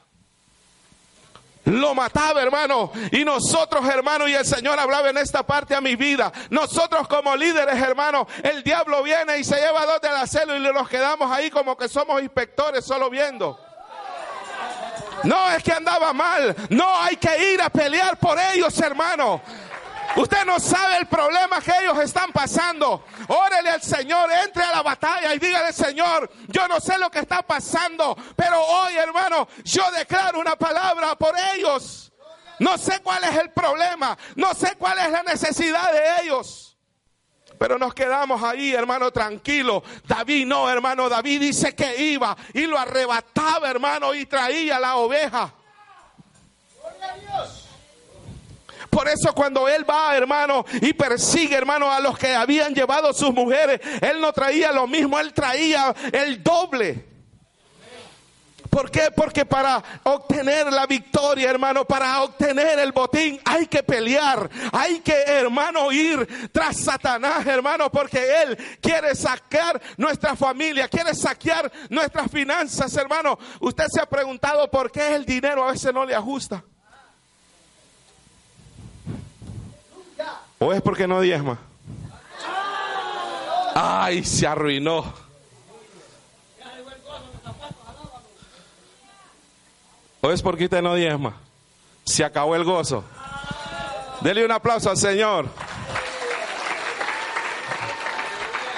[1.67, 2.93] lo mataba, hermano.
[3.13, 6.33] Y nosotros, hermano, y el Señor hablaba en esta parte a mi vida.
[6.51, 10.61] Nosotros como líderes, hermano, el diablo viene y se lleva dos de la celo y
[10.61, 13.59] nos quedamos ahí como que somos inspectores solo viendo.
[15.25, 19.41] No es que andaba mal, no hay que ir a pelear por ellos, hermano.
[20.15, 23.05] Usted no sabe el problema que ellos están pasando.
[23.29, 27.19] Órele al Señor, entre a la batalla y dígale, Señor, yo no sé lo que
[27.19, 32.13] está pasando, pero hoy, hermano, yo declaro una palabra por ellos.
[32.59, 36.77] No sé cuál es el problema, no sé cuál es la necesidad de ellos.
[37.59, 39.83] Pero nos quedamos ahí, hermano, tranquilo.
[40.07, 45.53] David no, hermano, David dice que iba y lo arrebataba, hermano, y traía la oveja.
[46.81, 47.69] Gloria a Dios.
[48.97, 53.31] Por eso cuando él va, hermano, y persigue, hermano, a los que habían llevado sus
[53.31, 57.05] mujeres, él no traía lo mismo, él traía el doble.
[58.71, 59.11] ¿Por qué?
[59.15, 64.49] Porque para obtener la victoria, hermano, para obtener el botín, hay que pelear.
[64.73, 71.71] Hay que, hermano, ir tras Satanás, hermano, porque él quiere saquear nuestra familia, quiere saquear
[71.91, 73.39] nuestras finanzas, hermano.
[73.61, 76.65] Usted se ha preguntado por qué el dinero a veces no le ajusta.
[80.59, 81.59] ¿O es porque no diezma?
[83.75, 85.05] Ay, se arruinó.
[90.23, 91.35] ¿O es porque usted no diezma?
[92.05, 93.05] Se acabó el gozo.
[94.23, 95.47] Dele un aplauso al Señor.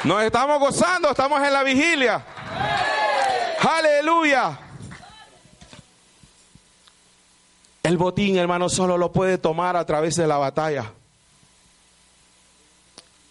[0.05, 2.25] Nos estamos gozando, estamos en la vigilia.
[3.61, 4.59] Aleluya.
[7.83, 10.93] El botín, hermano, solo lo puede tomar a través de la batalla.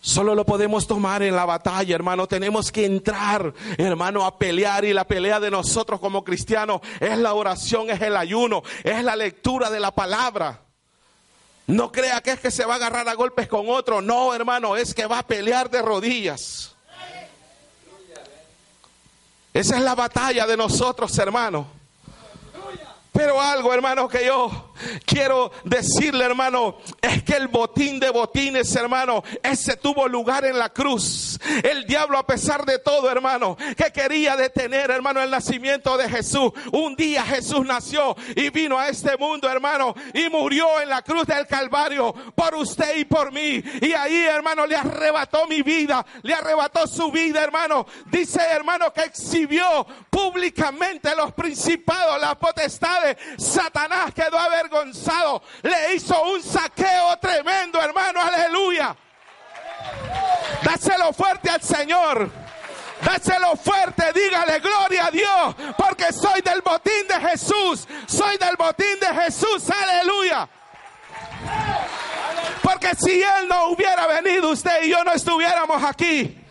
[0.08, 2.28] Solo lo podemos tomar en la batalla, hermano.
[2.28, 4.86] Tenemos que entrar, hermano, a pelear.
[4.86, 9.18] Y la pelea de nosotros como cristianos es la oración, es el ayuno, es la
[9.18, 10.62] lectura de la palabra.
[11.68, 14.02] No crea que es que se va a agarrar a golpes con otro.
[14.02, 16.74] No, hermano, es que va a pelear de rodillas.
[19.54, 21.68] Esa es la batalla de nosotros, hermano.
[23.12, 24.67] Pero algo, hermano, que yo
[25.06, 30.70] quiero decirle, hermano, es que el botín de botines, hermano, ese tuvo lugar en la
[30.70, 31.40] cruz.
[31.64, 36.52] El diablo, a pesar de todo, hermano, que quería detener, hermano, el nacimiento de Jesús.
[36.72, 41.26] Un día Jesús nació y vino a este mundo, hermano, y murió en la cruz
[41.28, 43.64] del Calvario por usted y por mí.
[43.82, 47.86] Y ahí, hermano, le arrebató mi vida, le arrebató su vida, hermano.
[48.06, 55.42] Dice, hermano, que exhibió públicamente los principados, las potestades Satanás quedó avergonzado.
[55.64, 58.20] Le hizo un saqueo tremendo, hermano.
[58.22, 58.96] Aleluya.
[60.64, 62.30] Dáselo fuerte al Señor.
[63.02, 69.00] Dáselo fuerte, dígale gloria a Dios, porque soy del botín de Jesús, soy del botín
[69.00, 70.50] de Jesús, aleluya.
[72.64, 76.47] Porque si Él no hubiera venido, usted y yo no estuviéramos aquí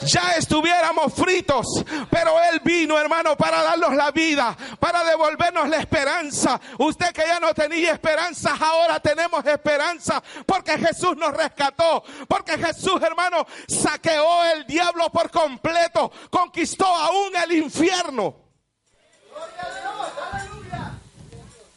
[0.00, 1.66] ya estuviéramos fritos.
[2.10, 6.60] Pero Él vino, hermano, para darnos la vida, para devolvernos la esperanza.
[6.78, 12.02] Usted que ya no tenía esperanza, ahora tenemos esperanza porque Jesús nos rescató.
[12.28, 18.36] Porque Jesús, hermano, saqueó el diablo por completo, conquistó aún el infierno.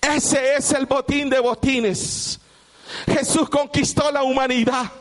[0.02, 2.40] Ese es el botín de botines.
[3.06, 4.92] Jesús conquistó la humanidad.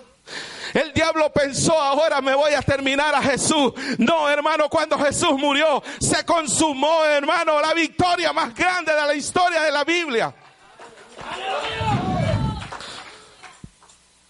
[0.76, 3.72] El diablo pensó, ahora me voy a terminar a Jesús.
[3.96, 9.62] No, hermano, cuando Jesús murió, se consumó, hermano, la victoria más grande de la historia
[9.62, 10.34] de la Biblia.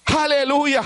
[0.05, 0.85] Aleluya.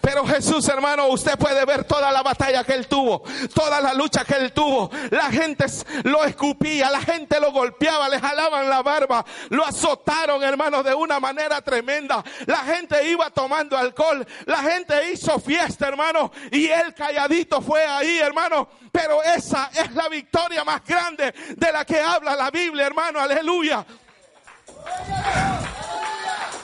[0.00, 3.22] Pero Jesús, hermano, usted puede ver toda la batalla que él tuvo,
[3.54, 4.90] toda la lucha que él tuvo.
[5.10, 5.66] La gente
[6.04, 11.20] lo escupía, la gente lo golpeaba, le jalaban la barba, lo azotaron, hermano, de una
[11.20, 12.24] manera tremenda.
[12.46, 18.18] La gente iba tomando alcohol, la gente hizo fiesta, hermano, y él calladito fue ahí,
[18.18, 18.68] hermano.
[18.90, 23.84] Pero esa es la victoria más grande de la que habla la Biblia, hermano, aleluya.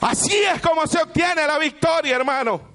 [0.00, 2.73] Así es como se obtiene la victoria, hermano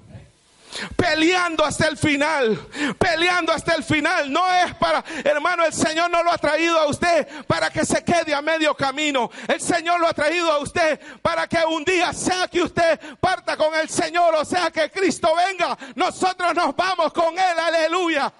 [0.96, 2.58] peleando hasta el final,
[2.98, 4.32] peleando hasta el final.
[4.32, 8.04] No es para, hermano, el Señor no lo ha traído a usted para que se
[8.04, 9.30] quede a medio camino.
[9.48, 13.56] El Señor lo ha traído a usted para que un día sea que usted parta
[13.56, 18.32] con el Señor, o sea que Cristo venga, nosotros nos vamos con Él, aleluya.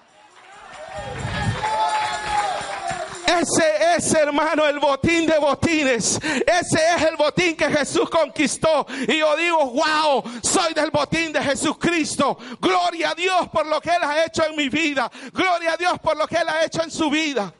[3.25, 6.19] Ese es, hermano, el botín de botines.
[6.21, 8.85] Ese es el botín que Jesús conquistó.
[9.07, 12.37] Y yo digo, wow, soy del botín de Jesucristo.
[12.59, 15.11] Gloria a Dios por lo que Él ha hecho en mi vida.
[15.33, 17.53] Gloria a Dios por lo que Él ha hecho en su vida.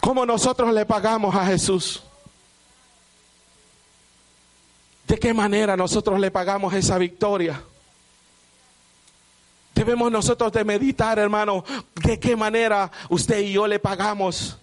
[0.00, 2.02] ¿Cómo nosotros le pagamos a Jesús?
[5.06, 7.62] ¿De qué manera nosotros le pagamos esa victoria?
[9.78, 11.64] Debemos nosotros de meditar, hermano,
[11.94, 14.56] de qué manera usted y yo le pagamos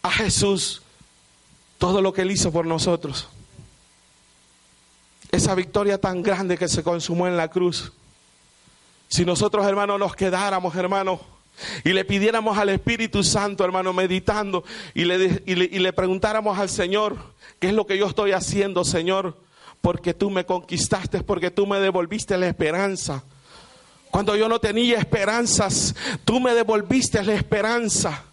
[0.00, 0.80] a Jesús
[1.76, 3.26] todo lo que él hizo por nosotros.
[5.32, 7.90] Esa victoria tan grande que se consumó en la cruz.
[9.08, 11.20] Si nosotros, hermanos, nos quedáramos, hermano,
[11.82, 14.62] y le pidiéramos al Espíritu Santo, hermano, meditando,
[14.94, 17.16] y le, y le preguntáramos al Señor,
[17.58, 19.36] ¿qué es lo que yo estoy haciendo, Señor?
[19.80, 23.24] Porque tú me conquistaste, porque tú me devolviste la esperanza.
[24.10, 25.94] Cuando yo no tenía esperanzas,
[26.24, 28.24] tú me devolviste la esperanza.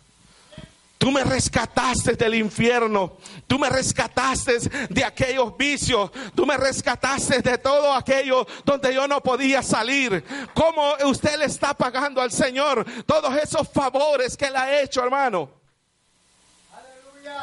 [0.97, 3.17] Tú me rescataste del infierno.
[3.45, 4.57] Tú me rescataste
[4.89, 6.09] de aquellos vicios.
[6.33, 10.23] Tú me rescataste de todo aquello donde yo no podía salir.
[10.53, 15.49] ¿Cómo usted le está pagando al Señor todos esos favores que Él ha hecho, hermano?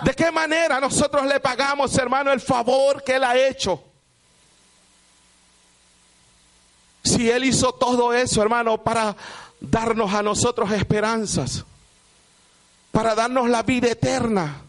[0.03, 3.92] ¿De qué manera nosotros le pagamos, hermano, el favor que Él ha hecho?
[7.05, 9.17] Si Él hizo todo eso, hermano, para
[9.61, 11.65] darnos a nosotros esperanzas,
[12.91, 14.63] para darnos la vida eterna.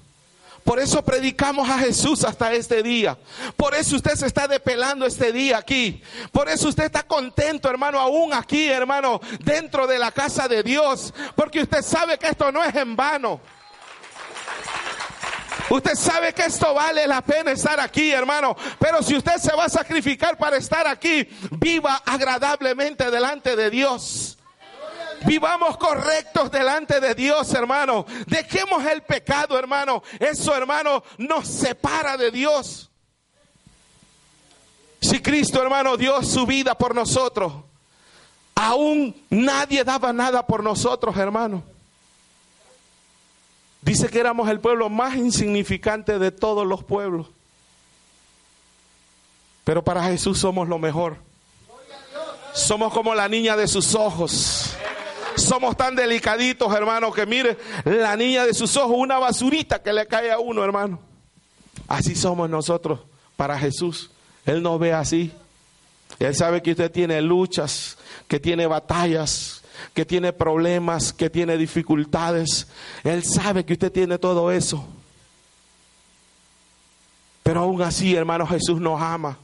[0.64, 3.18] Por eso predicamos a Jesús hasta este día.
[3.58, 6.02] Por eso usted se está depelando este día aquí.
[6.32, 11.14] Por eso usted está contento, hermano, aún aquí, hermano, dentro de la casa de Dios.
[11.36, 13.42] Porque usted sabe que esto no es en vano.
[15.74, 18.56] Usted sabe que esto vale la pena estar aquí, hermano.
[18.78, 24.38] Pero si usted se va a sacrificar para estar aquí, viva agradablemente delante de Dios.
[25.26, 28.06] Vivamos correctos delante de Dios, hermano.
[28.28, 30.04] Dejemos el pecado, hermano.
[30.20, 32.92] Eso, hermano, nos separa de Dios.
[35.02, 37.52] Si Cristo, hermano, dio su vida por nosotros,
[38.54, 41.73] aún nadie daba nada por nosotros, hermano.
[43.84, 47.28] Dice que éramos el pueblo más insignificante de todos los pueblos.
[49.66, 51.18] Pero para Jesús somos lo mejor.
[52.54, 54.74] Somos como la niña de sus ojos.
[55.36, 60.08] Somos tan delicaditos, hermano, que mire, la niña de sus ojos, una basurita que le
[60.08, 61.00] cae a uno, hermano.
[61.88, 63.00] Así somos nosotros
[63.36, 64.12] para Jesús.
[64.46, 65.34] Él nos ve así.
[66.20, 69.63] Él sabe que usted tiene luchas, que tiene batallas,
[69.94, 72.68] que tiene problemas, que tiene dificultades.
[73.04, 74.86] Él sabe que usted tiene todo eso.
[77.44, 79.38] Pero aún así, hermano, Jesús nos ama.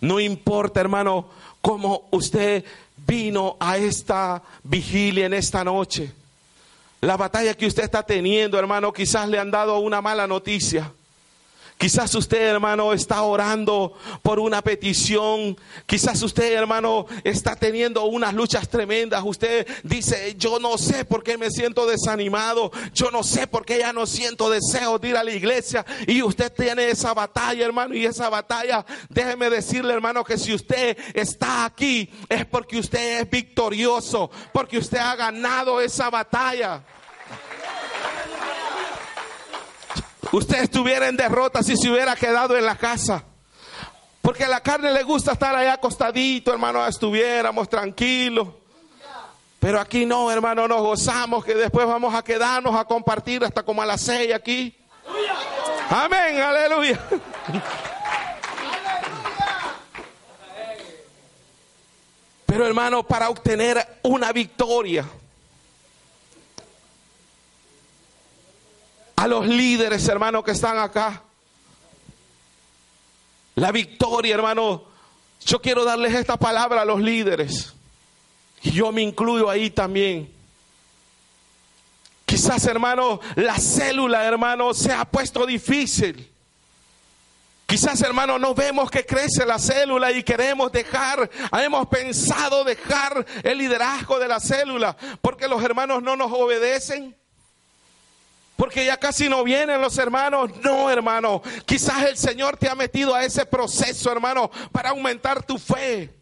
[0.00, 1.28] No importa, hermano,
[1.60, 2.64] cómo usted
[3.06, 6.12] vino a esta vigilia en esta noche.
[7.00, 10.92] La batalla que usted está teniendo, hermano, quizás le han dado una mala noticia.
[11.82, 15.58] Quizás usted, hermano, está orando por una petición.
[15.84, 19.20] Quizás usted, hermano, está teniendo unas luchas tremendas.
[19.26, 22.70] Usted dice, yo no sé por qué me siento desanimado.
[22.94, 25.84] Yo no sé por qué ya no siento deseo de ir a la iglesia.
[26.06, 27.96] Y usted tiene esa batalla, hermano.
[27.96, 33.28] Y esa batalla, déjeme decirle, hermano, que si usted está aquí es porque usted es
[33.28, 34.30] victorioso.
[34.52, 36.84] Porque usted ha ganado esa batalla.
[40.32, 43.24] Usted estuviera en derrota si se hubiera quedado en la casa.
[44.20, 48.48] Porque a la carne le gusta estar allá acostadito, hermano, estuviéramos tranquilos.
[49.58, 53.82] Pero aquí no, hermano, nos gozamos que después vamos a quedarnos a compartir hasta como
[53.82, 54.76] a las seis aquí.
[55.88, 57.00] Amén, aleluya.
[62.46, 65.04] Pero hermano, para obtener una victoria,
[69.22, 71.22] a los líderes, hermanos, que están acá.
[73.54, 74.82] La victoria, hermano.
[75.46, 77.72] Yo quiero darles esta palabra a los líderes.
[78.64, 80.28] Yo me incluyo ahí también.
[82.26, 86.28] Quizás, hermano, la célula, hermano, se ha puesto difícil.
[87.66, 91.30] Quizás, hermano, no vemos que crece la célula y queremos dejar,
[91.62, 97.21] hemos pensado dejar el liderazgo de la célula porque los hermanos no nos obedecen.
[98.62, 100.48] Porque ya casi no vienen los hermanos.
[100.62, 101.42] No, hermano.
[101.66, 106.14] Quizás el Señor te ha metido a ese proceso, hermano, para aumentar tu fe.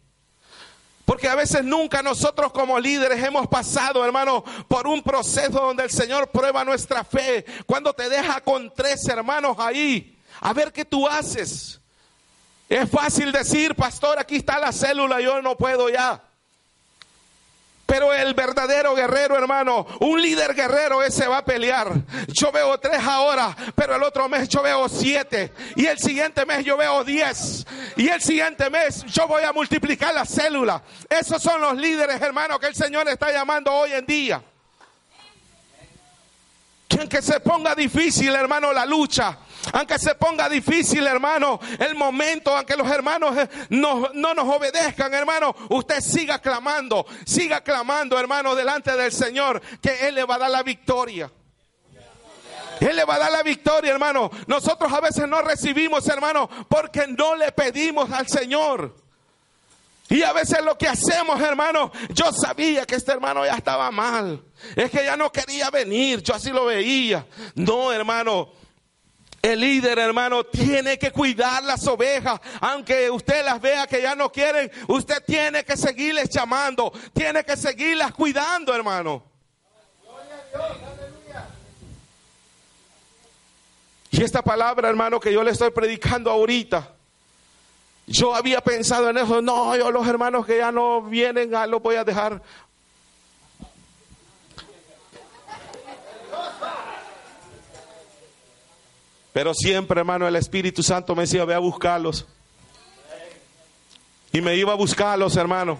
[1.05, 5.91] Porque a veces nunca nosotros como líderes hemos pasado, hermano, por un proceso donde el
[5.91, 7.45] Señor prueba nuestra fe.
[7.67, 11.79] Cuando te deja con tres hermanos ahí, a ver qué tú haces.
[12.71, 16.25] Es fácil decir, pastor, aquí está la célula, yo no puedo ya.
[17.91, 21.93] Pero el verdadero guerrero, hermano, un líder guerrero, ese va a pelear.
[22.29, 25.53] Yo veo tres ahora, pero el otro mes yo veo siete.
[25.75, 27.67] Y el siguiente mes yo veo diez.
[27.97, 30.85] Y el siguiente mes yo voy a multiplicar la célula.
[31.09, 34.41] Esos son los líderes, hermano, que el Señor está llamando hoy en día.
[37.09, 39.39] Que se ponga difícil, hermano, la lucha
[39.73, 45.13] aunque se ponga difícil, hermano, el momento, aunque los hermanos eh, no, no, nos obedezcan,
[45.13, 50.39] hermano, usted siga clamando, siga clamando, hermano, delante del Señor, que Él le va a
[50.39, 51.31] dar la victoria.
[52.81, 54.31] Él le va a dar la victoria, hermano.
[54.47, 58.95] Nosotros a veces no recibimos, hermano, porque no le pedimos al Señor.
[60.11, 64.43] Y a veces lo que hacemos, hermano, yo sabía que este hermano ya estaba mal.
[64.75, 67.25] Es que ya no quería venir, yo así lo veía.
[67.55, 68.51] No, hermano,
[69.41, 72.41] el líder, hermano, tiene que cuidar las ovejas.
[72.61, 76.93] Aunque usted las vea que ya no quieren, usted tiene que seguirles llamando.
[77.15, 79.23] Tiene que seguirlas cuidando, hermano.
[84.11, 86.97] Y esta palabra, hermano, que yo le estoy predicando ahorita.
[88.11, 89.41] Yo había pensado en eso.
[89.41, 92.43] No, yo los hermanos que ya no vienen, ah, los voy a dejar
[99.33, 102.27] Pero siempre, hermano, el Espíritu Santo me decía, ve a buscarlos.
[104.33, 105.79] Y me iba a buscarlos, hermano.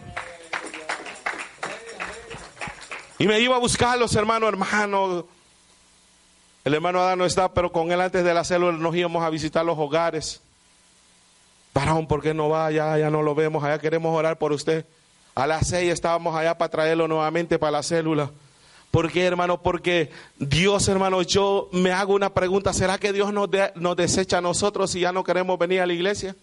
[3.19, 5.27] Y me iba a buscarlos, hermano, hermano.
[6.65, 9.31] El hermano Adán no está, pero con él antes de la célula nos íbamos a
[9.31, 10.41] visitar los hogares.
[11.75, 12.71] Varón, ¿por qué no va?
[12.71, 14.85] Ya, ya no lo vemos, allá queremos orar por usted.
[15.35, 18.31] A las seis estábamos allá para traerlo nuevamente para la célula.
[18.91, 19.63] ¿Por qué, hermano?
[19.63, 22.73] Porque Dios, hermano, yo me hago una pregunta.
[22.73, 25.93] ¿Será que Dios nos, nos desecha a nosotros si ya no queremos venir a la
[25.93, 26.35] iglesia?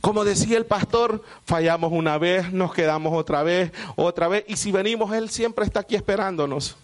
[0.00, 4.44] Como decía el pastor, fallamos una vez, nos quedamos otra vez, otra vez.
[4.46, 6.76] Y si venimos, Él siempre está aquí esperándonos.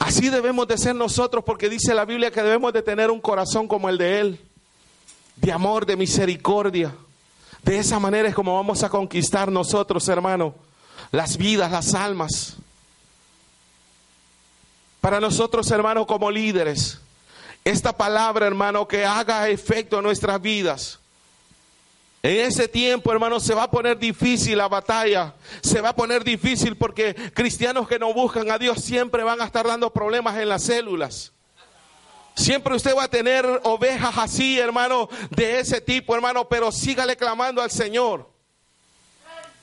[0.00, 3.68] Así debemos de ser nosotros porque dice la Biblia que debemos de tener un corazón
[3.68, 4.49] como el de Él.
[5.40, 6.94] De amor, de misericordia.
[7.62, 10.54] De esa manera es como vamos a conquistar nosotros, hermano,
[11.12, 12.56] las vidas, las almas.
[15.00, 17.00] Para nosotros, hermanos, como líderes,
[17.64, 20.98] esta palabra, hermano, que haga efecto en nuestras vidas.
[22.22, 25.34] En ese tiempo, hermano, se va a poner difícil la batalla.
[25.62, 29.46] Se va a poner difícil porque cristianos que no buscan a Dios siempre van a
[29.46, 31.32] estar dando problemas en las células.
[32.34, 37.62] Siempre usted va a tener ovejas así, hermano, de ese tipo, hermano, pero sígale clamando
[37.62, 38.28] al Señor.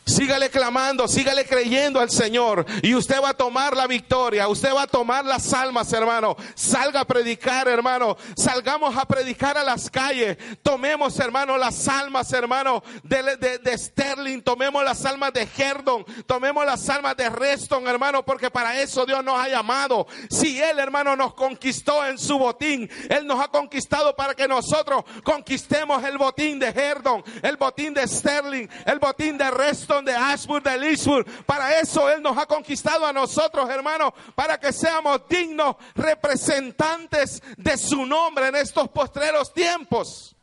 [0.08, 4.84] Sígale clamando, sígale creyendo al Señor y usted va a tomar la victoria, usted va
[4.84, 6.38] a tomar las almas, hermano.
[6.56, 8.16] Salga a predicar, hermano.
[8.38, 10.38] Salgamos a predicar a las calles.
[10.64, 14.42] Tomemos, hermano, las almas, hermano, de, de, Sterling.
[14.42, 16.06] Tomemos las almas de Herdon.
[16.26, 20.08] Tomemos las almas de Reston, hermano, porque para eso Dios nos ha llamado.
[20.30, 25.04] Si Él, hermano, nos conquistó en su botín, Él nos ha conquistado para que nosotros
[25.24, 30.64] conquistemos el botín de Herdon, el botín de Sterling, el botín de Reston de Ashburn,
[30.64, 31.26] de Lisburn.
[31.46, 37.78] Para eso Él nos ha conquistado a nosotros, hermanos, para que seamos dignos representantes de
[37.78, 40.36] su nombre en estos postreros tiempos.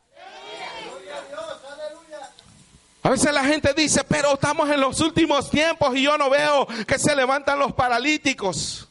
[3.02, 6.66] A veces la gente dice, pero estamos en los últimos tiempos y yo no veo
[6.86, 8.88] que se levantan los paralíticos.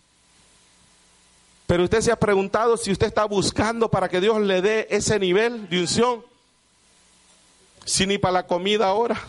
[1.66, 5.18] Pero usted se ha preguntado si usted está buscando para que Dios le dé ese
[5.18, 6.24] nivel de unción.
[7.86, 9.20] Si ni para la comida ahora.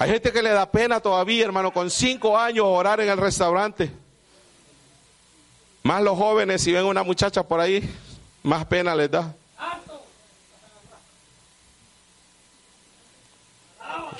[0.00, 3.90] Hay gente que le da pena todavía, hermano, con cinco años orar en el restaurante.
[5.82, 7.86] Más los jóvenes, si ven una muchacha por ahí,
[8.42, 9.34] más pena les da.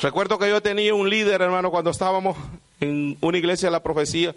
[0.03, 2.37] Recuerdo que yo tenía un líder, hermano, cuando estábamos
[2.81, 4.35] en una iglesia de la profecía.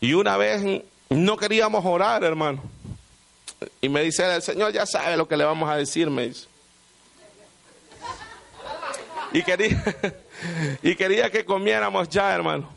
[0.00, 2.62] Y una vez no queríamos orar, hermano.
[3.80, 6.46] Y me dice, el Señor ya sabe lo que le vamos a decir, me dice.
[9.32, 9.82] Y quería,
[10.82, 12.68] y quería que comiéramos ya, hermano.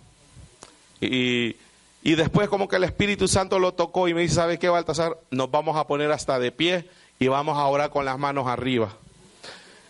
[1.02, 1.56] Y,
[2.02, 5.18] y después como que el Espíritu Santo lo tocó y me dice, ¿sabe qué, Baltasar?
[5.32, 6.90] Nos vamos a poner hasta de pie
[7.20, 8.94] y vamos a orar con las manos arriba.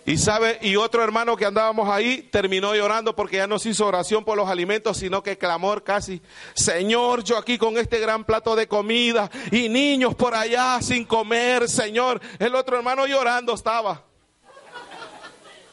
[0.06, 3.88] Y sabe, y otro hermano que andábamos ahí terminó llorando porque ya no se hizo
[3.88, 6.22] oración por los alimentos, sino que clamor casi,
[6.54, 11.70] Señor, yo aquí con este gran plato de comida y niños por allá sin comer,
[11.70, 12.20] Señor.
[12.38, 14.04] El otro hermano llorando estaba.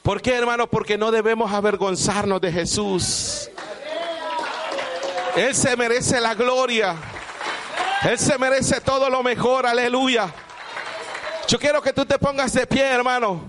[0.02, 0.66] ¿Por qué, hermano?
[0.66, 3.50] Porque no debemos avergonzarnos de Jesús.
[5.36, 6.96] Él se merece la gloria.
[8.02, 10.32] Él se merece todo lo mejor, aleluya.
[11.46, 13.42] Yo quiero que tú te pongas de pie, hermano.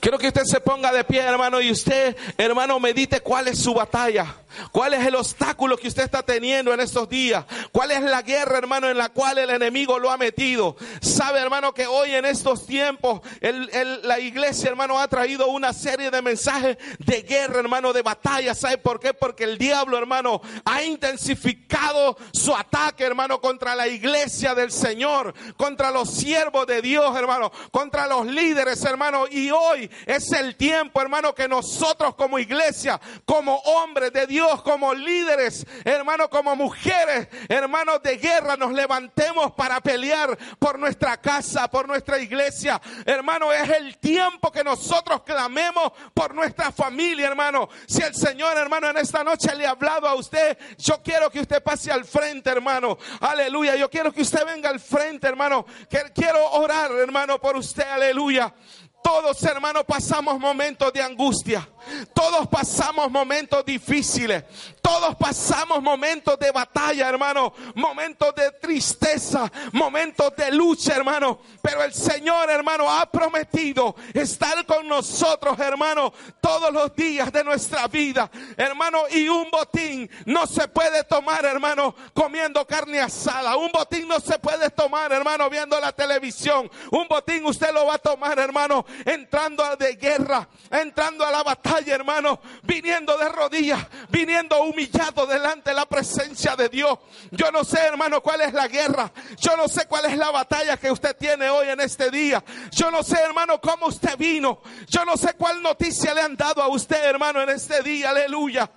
[0.00, 3.74] Quiero que usted se ponga de pie, hermano, y usted, hermano, medite cuál es su
[3.74, 4.34] batalla.
[4.72, 7.44] ¿Cuál es el obstáculo que usted está teniendo en estos días?
[7.72, 10.76] ¿Cuál es la guerra, hermano, en la cual el enemigo lo ha metido?
[11.00, 16.22] Sabe, hermano, que hoy en estos tiempos la iglesia, hermano, ha traído una serie de
[16.22, 18.54] mensajes de guerra, hermano, de batalla.
[18.54, 19.14] ¿Sabe por qué?
[19.14, 25.90] Porque el diablo, hermano, ha intensificado su ataque, hermano, contra la iglesia del Señor, contra
[25.90, 29.26] los siervos de Dios, hermano, contra los líderes, hermano.
[29.30, 34.62] Y hoy es el tiempo, hermano, que nosotros como iglesia, como hombres de Dios, Dios,
[34.62, 41.68] como líderes, hermanos, como mujeres, hermanos de guerra, nos levantemos para pelear por nuestra casa,
[41.68, 42.80] por nuestra iglesia.
[43.04, 47.68] Hermano, es el tiempo que nosotros clamemos por nuestra familia, hermano.
[47.86, 51.40] Si el Señor, hermano, en esta noche le ha hablado a usted, yo quiero que
[51.40, 52.96] usted pase al frente, hermano.
[53.20, 53.76] Aleluya.
[53.76, 55.66] Yo quiero que usted venga al frente, hermano.
[56.14, 57.84] Quiero orar, hermano, por usted.
[57.86, 58.54] Aleluya.
[59.02, 61.68] Todos, hermanos, pasamos momentos de angustia.
[62.14, 64.44] Todos pasamos momentos difíciles.
[64.82, 67.52] Todos pasamos momentos de batalla, hermano.
[67.74, 69.50] Momentos de tristeza.
[69.72, 71.40] Momentos de lucha, hermano.
[71.62, 77.86] Pero el Señor, hermano, ha prometido estar con nosotros, hermano, todos los días de nuestra
[77.88, 78.30] vida.
[78.56, 83.56] Hermano, y un botín no se puede tomar, hermano, comiendo carne asada.
[83.56, 86.70] Un botín no se puede tomar, hermano, viendo la televisión.
[86.90, 91.94] Un botín usted lo va a tomar, hermano, entrando de guerra, entrando a la batalla,
[91.94, 96.98] hermano, viniendo de rodillas, viniendo humillado delante de la presencia de Dios.
[97.30, 99.12] Yo no sé, hermano, cuál es la guerra.
[99.38, 102.42] Yo no sé cuál es la batalla que usted tiene hoy en este día.
[102.70, 104.60] Yo no sé, hermano, cómo usted vino.
[104.88, 108.10] Yo no sé cuál noticia le han dado a usted, hermano, en este día.
[108.10, 108.70] Aleluya.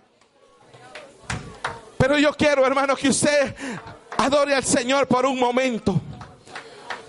[1.98, 3.56] Pero yo quiero, hermano, que usted
[4.18, 6.02] adore al Señor por un momento.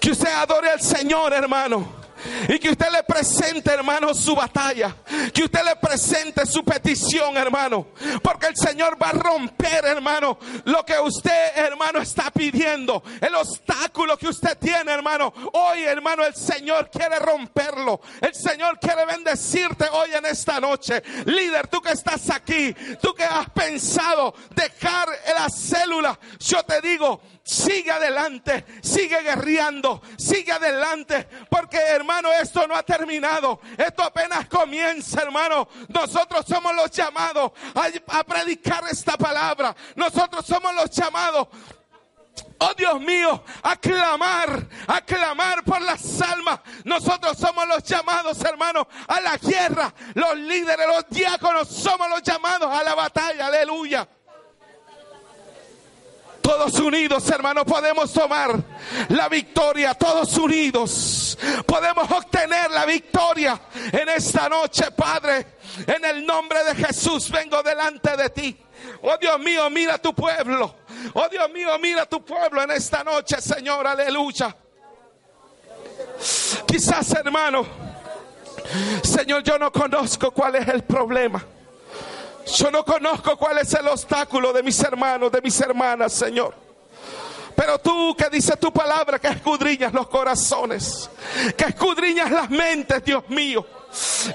[0.01, 2.04] Que usted adore al Señor, hermano.
[2.49, 4.97] Y que usted le presente, hermano, su batalla.
[5.33, 7.89] Que usted le presente su petición, hermano.
[8.23, 13.03] Porque el Señor va a romper, hermano, lo que usted, hermano, está pidiendo.
[13.21, 15.33] El obstáculo que usted tiene, hermano.
[15.53, 18.01] Hoy, hermano, el Señor quiere romperlo.
[18.21, 21.03] El Señor quiere bendecirte hoy en esta noche.
[21.27, 27.21] Líder, tú que estás aquí, tú que has pensado dejar la célula, yo te digo,
[27.45, 35.21] sigue adelante, sigue guerreando, sigue adelante, porque hermano, esto no ha terminado, esto apenas comienza,
[35.21, 35.69] hermano.
[35.89, 37.53] Nosotros somos los llamados
[38.09, 41.49] a, predicar esta palabra, nosotros somos los llamados
[42.59, 46.61] Oh Dios mío, a clamar, a clamar por las almas.
[46.85, 49.93] Nosotros somos los llamados, hermanos, a la guerra.
[50.15, 53.47] Los líderes, los diáconos, somos los llamados a la batalla.
[53.47, 54.09] Aleluya.
[56.45, 58.63] Todos unidos, hermanos, podemos tomar
[59.09, 59.95] la victoria.
[59.95, 63.59] Todos unidos podemos obtener la victoria
[63.91, 65.47] en esta noche, Padre.
[65.87, 68.59] En el nombre de Jesús vengo delante de ti.
[69.01, 70.75] Oh Dios mío, mira tu pueblo.
[71.15, 73.87] Oh Dios mío, mira tu pueblo en esta noche, Señor.
[73.87, 74.55] Aleluya.
[76.67, 77.65] Quizás, hermano,
[79.03, 81.43] Señor, yo no conozco cuál es el problema.
[82.47, 86.55] Yo no conozco cuál es el obstáculo de mis hermanos, de mis hermanas, Señor.
[87.55, 91.09] Pero tú que dices tu palabra, que escudriñas los corazones,
[91.57, 93.65] que escudriñas las mentes, Dios mío.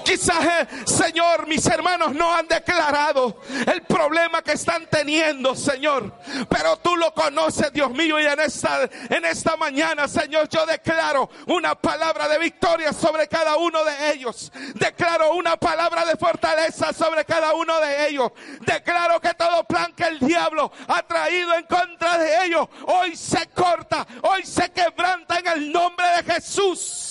[0.04, 6.12] Quizás, eh, Señor, mis hermanos no han declarado el problema que están teniendo, Señor.
[6.48, 11.28] Pero tú lo conoces, Dios mío, y en esta, en esta mañana, Señor, yo declaro
[11.46, 14.50] una palabra de victoria sobre cada uno de ellos.
[14.74, 18.32] Declaro una palabra de fortaleza sobre cada uno de ellos.
[18.60, 23.46] Declaro que todo plan que el diablo ha traído en contra de ellos, hoy se
[23.48, 27.09] corta, hoy se quebranta en el nombre de Jesús.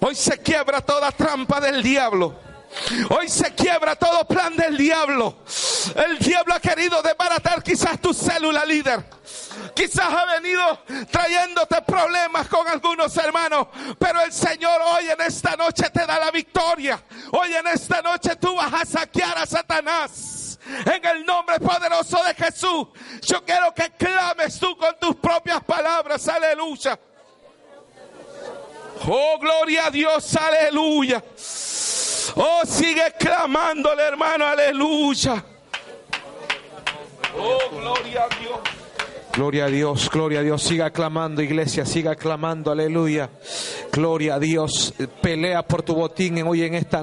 [0.00, 2.48] Hoy se quiebra toda trampa del diablo.
[3.10, 5.38] Hoy se quiebra todo plan del diablo.
[5.94, 9.04] El diablo ha querido desbaratar quizás tu célula líder.
[9.74, 10.80] quizás ha venido
[11.10, 13.68] trayéndote problemas con algunos hermanos,
[13.98, 17.02] pero el Señor hoy en esta noche te da la victoria.
[17.32, 20.58] Hoy en esta noche tú vas a saquear a Satanás.
[20.84, 22.88] En el nombre poderoso de Jesús,
[23.22, 26.98] yo quiero que clames tú con tus propias palabras, aleluya.
[29.06, 31.22] Oh, gloria a Dios, aleluya.
[32.36, 35.44] Oh, sigue clamándole, hermano, aleluya.
[37.36, 38.58] Oh, gloria a Dios.
[39.38, 40.62] Gloria a Dios, gloria a Dios.
[40.62, 43.30] Siga clamando, iglesia, siga clamando, aleluya.
[43.92, 44.94] Gloria a Dios.
[45.22, 46.96] Pelea por tu botín hoy en esta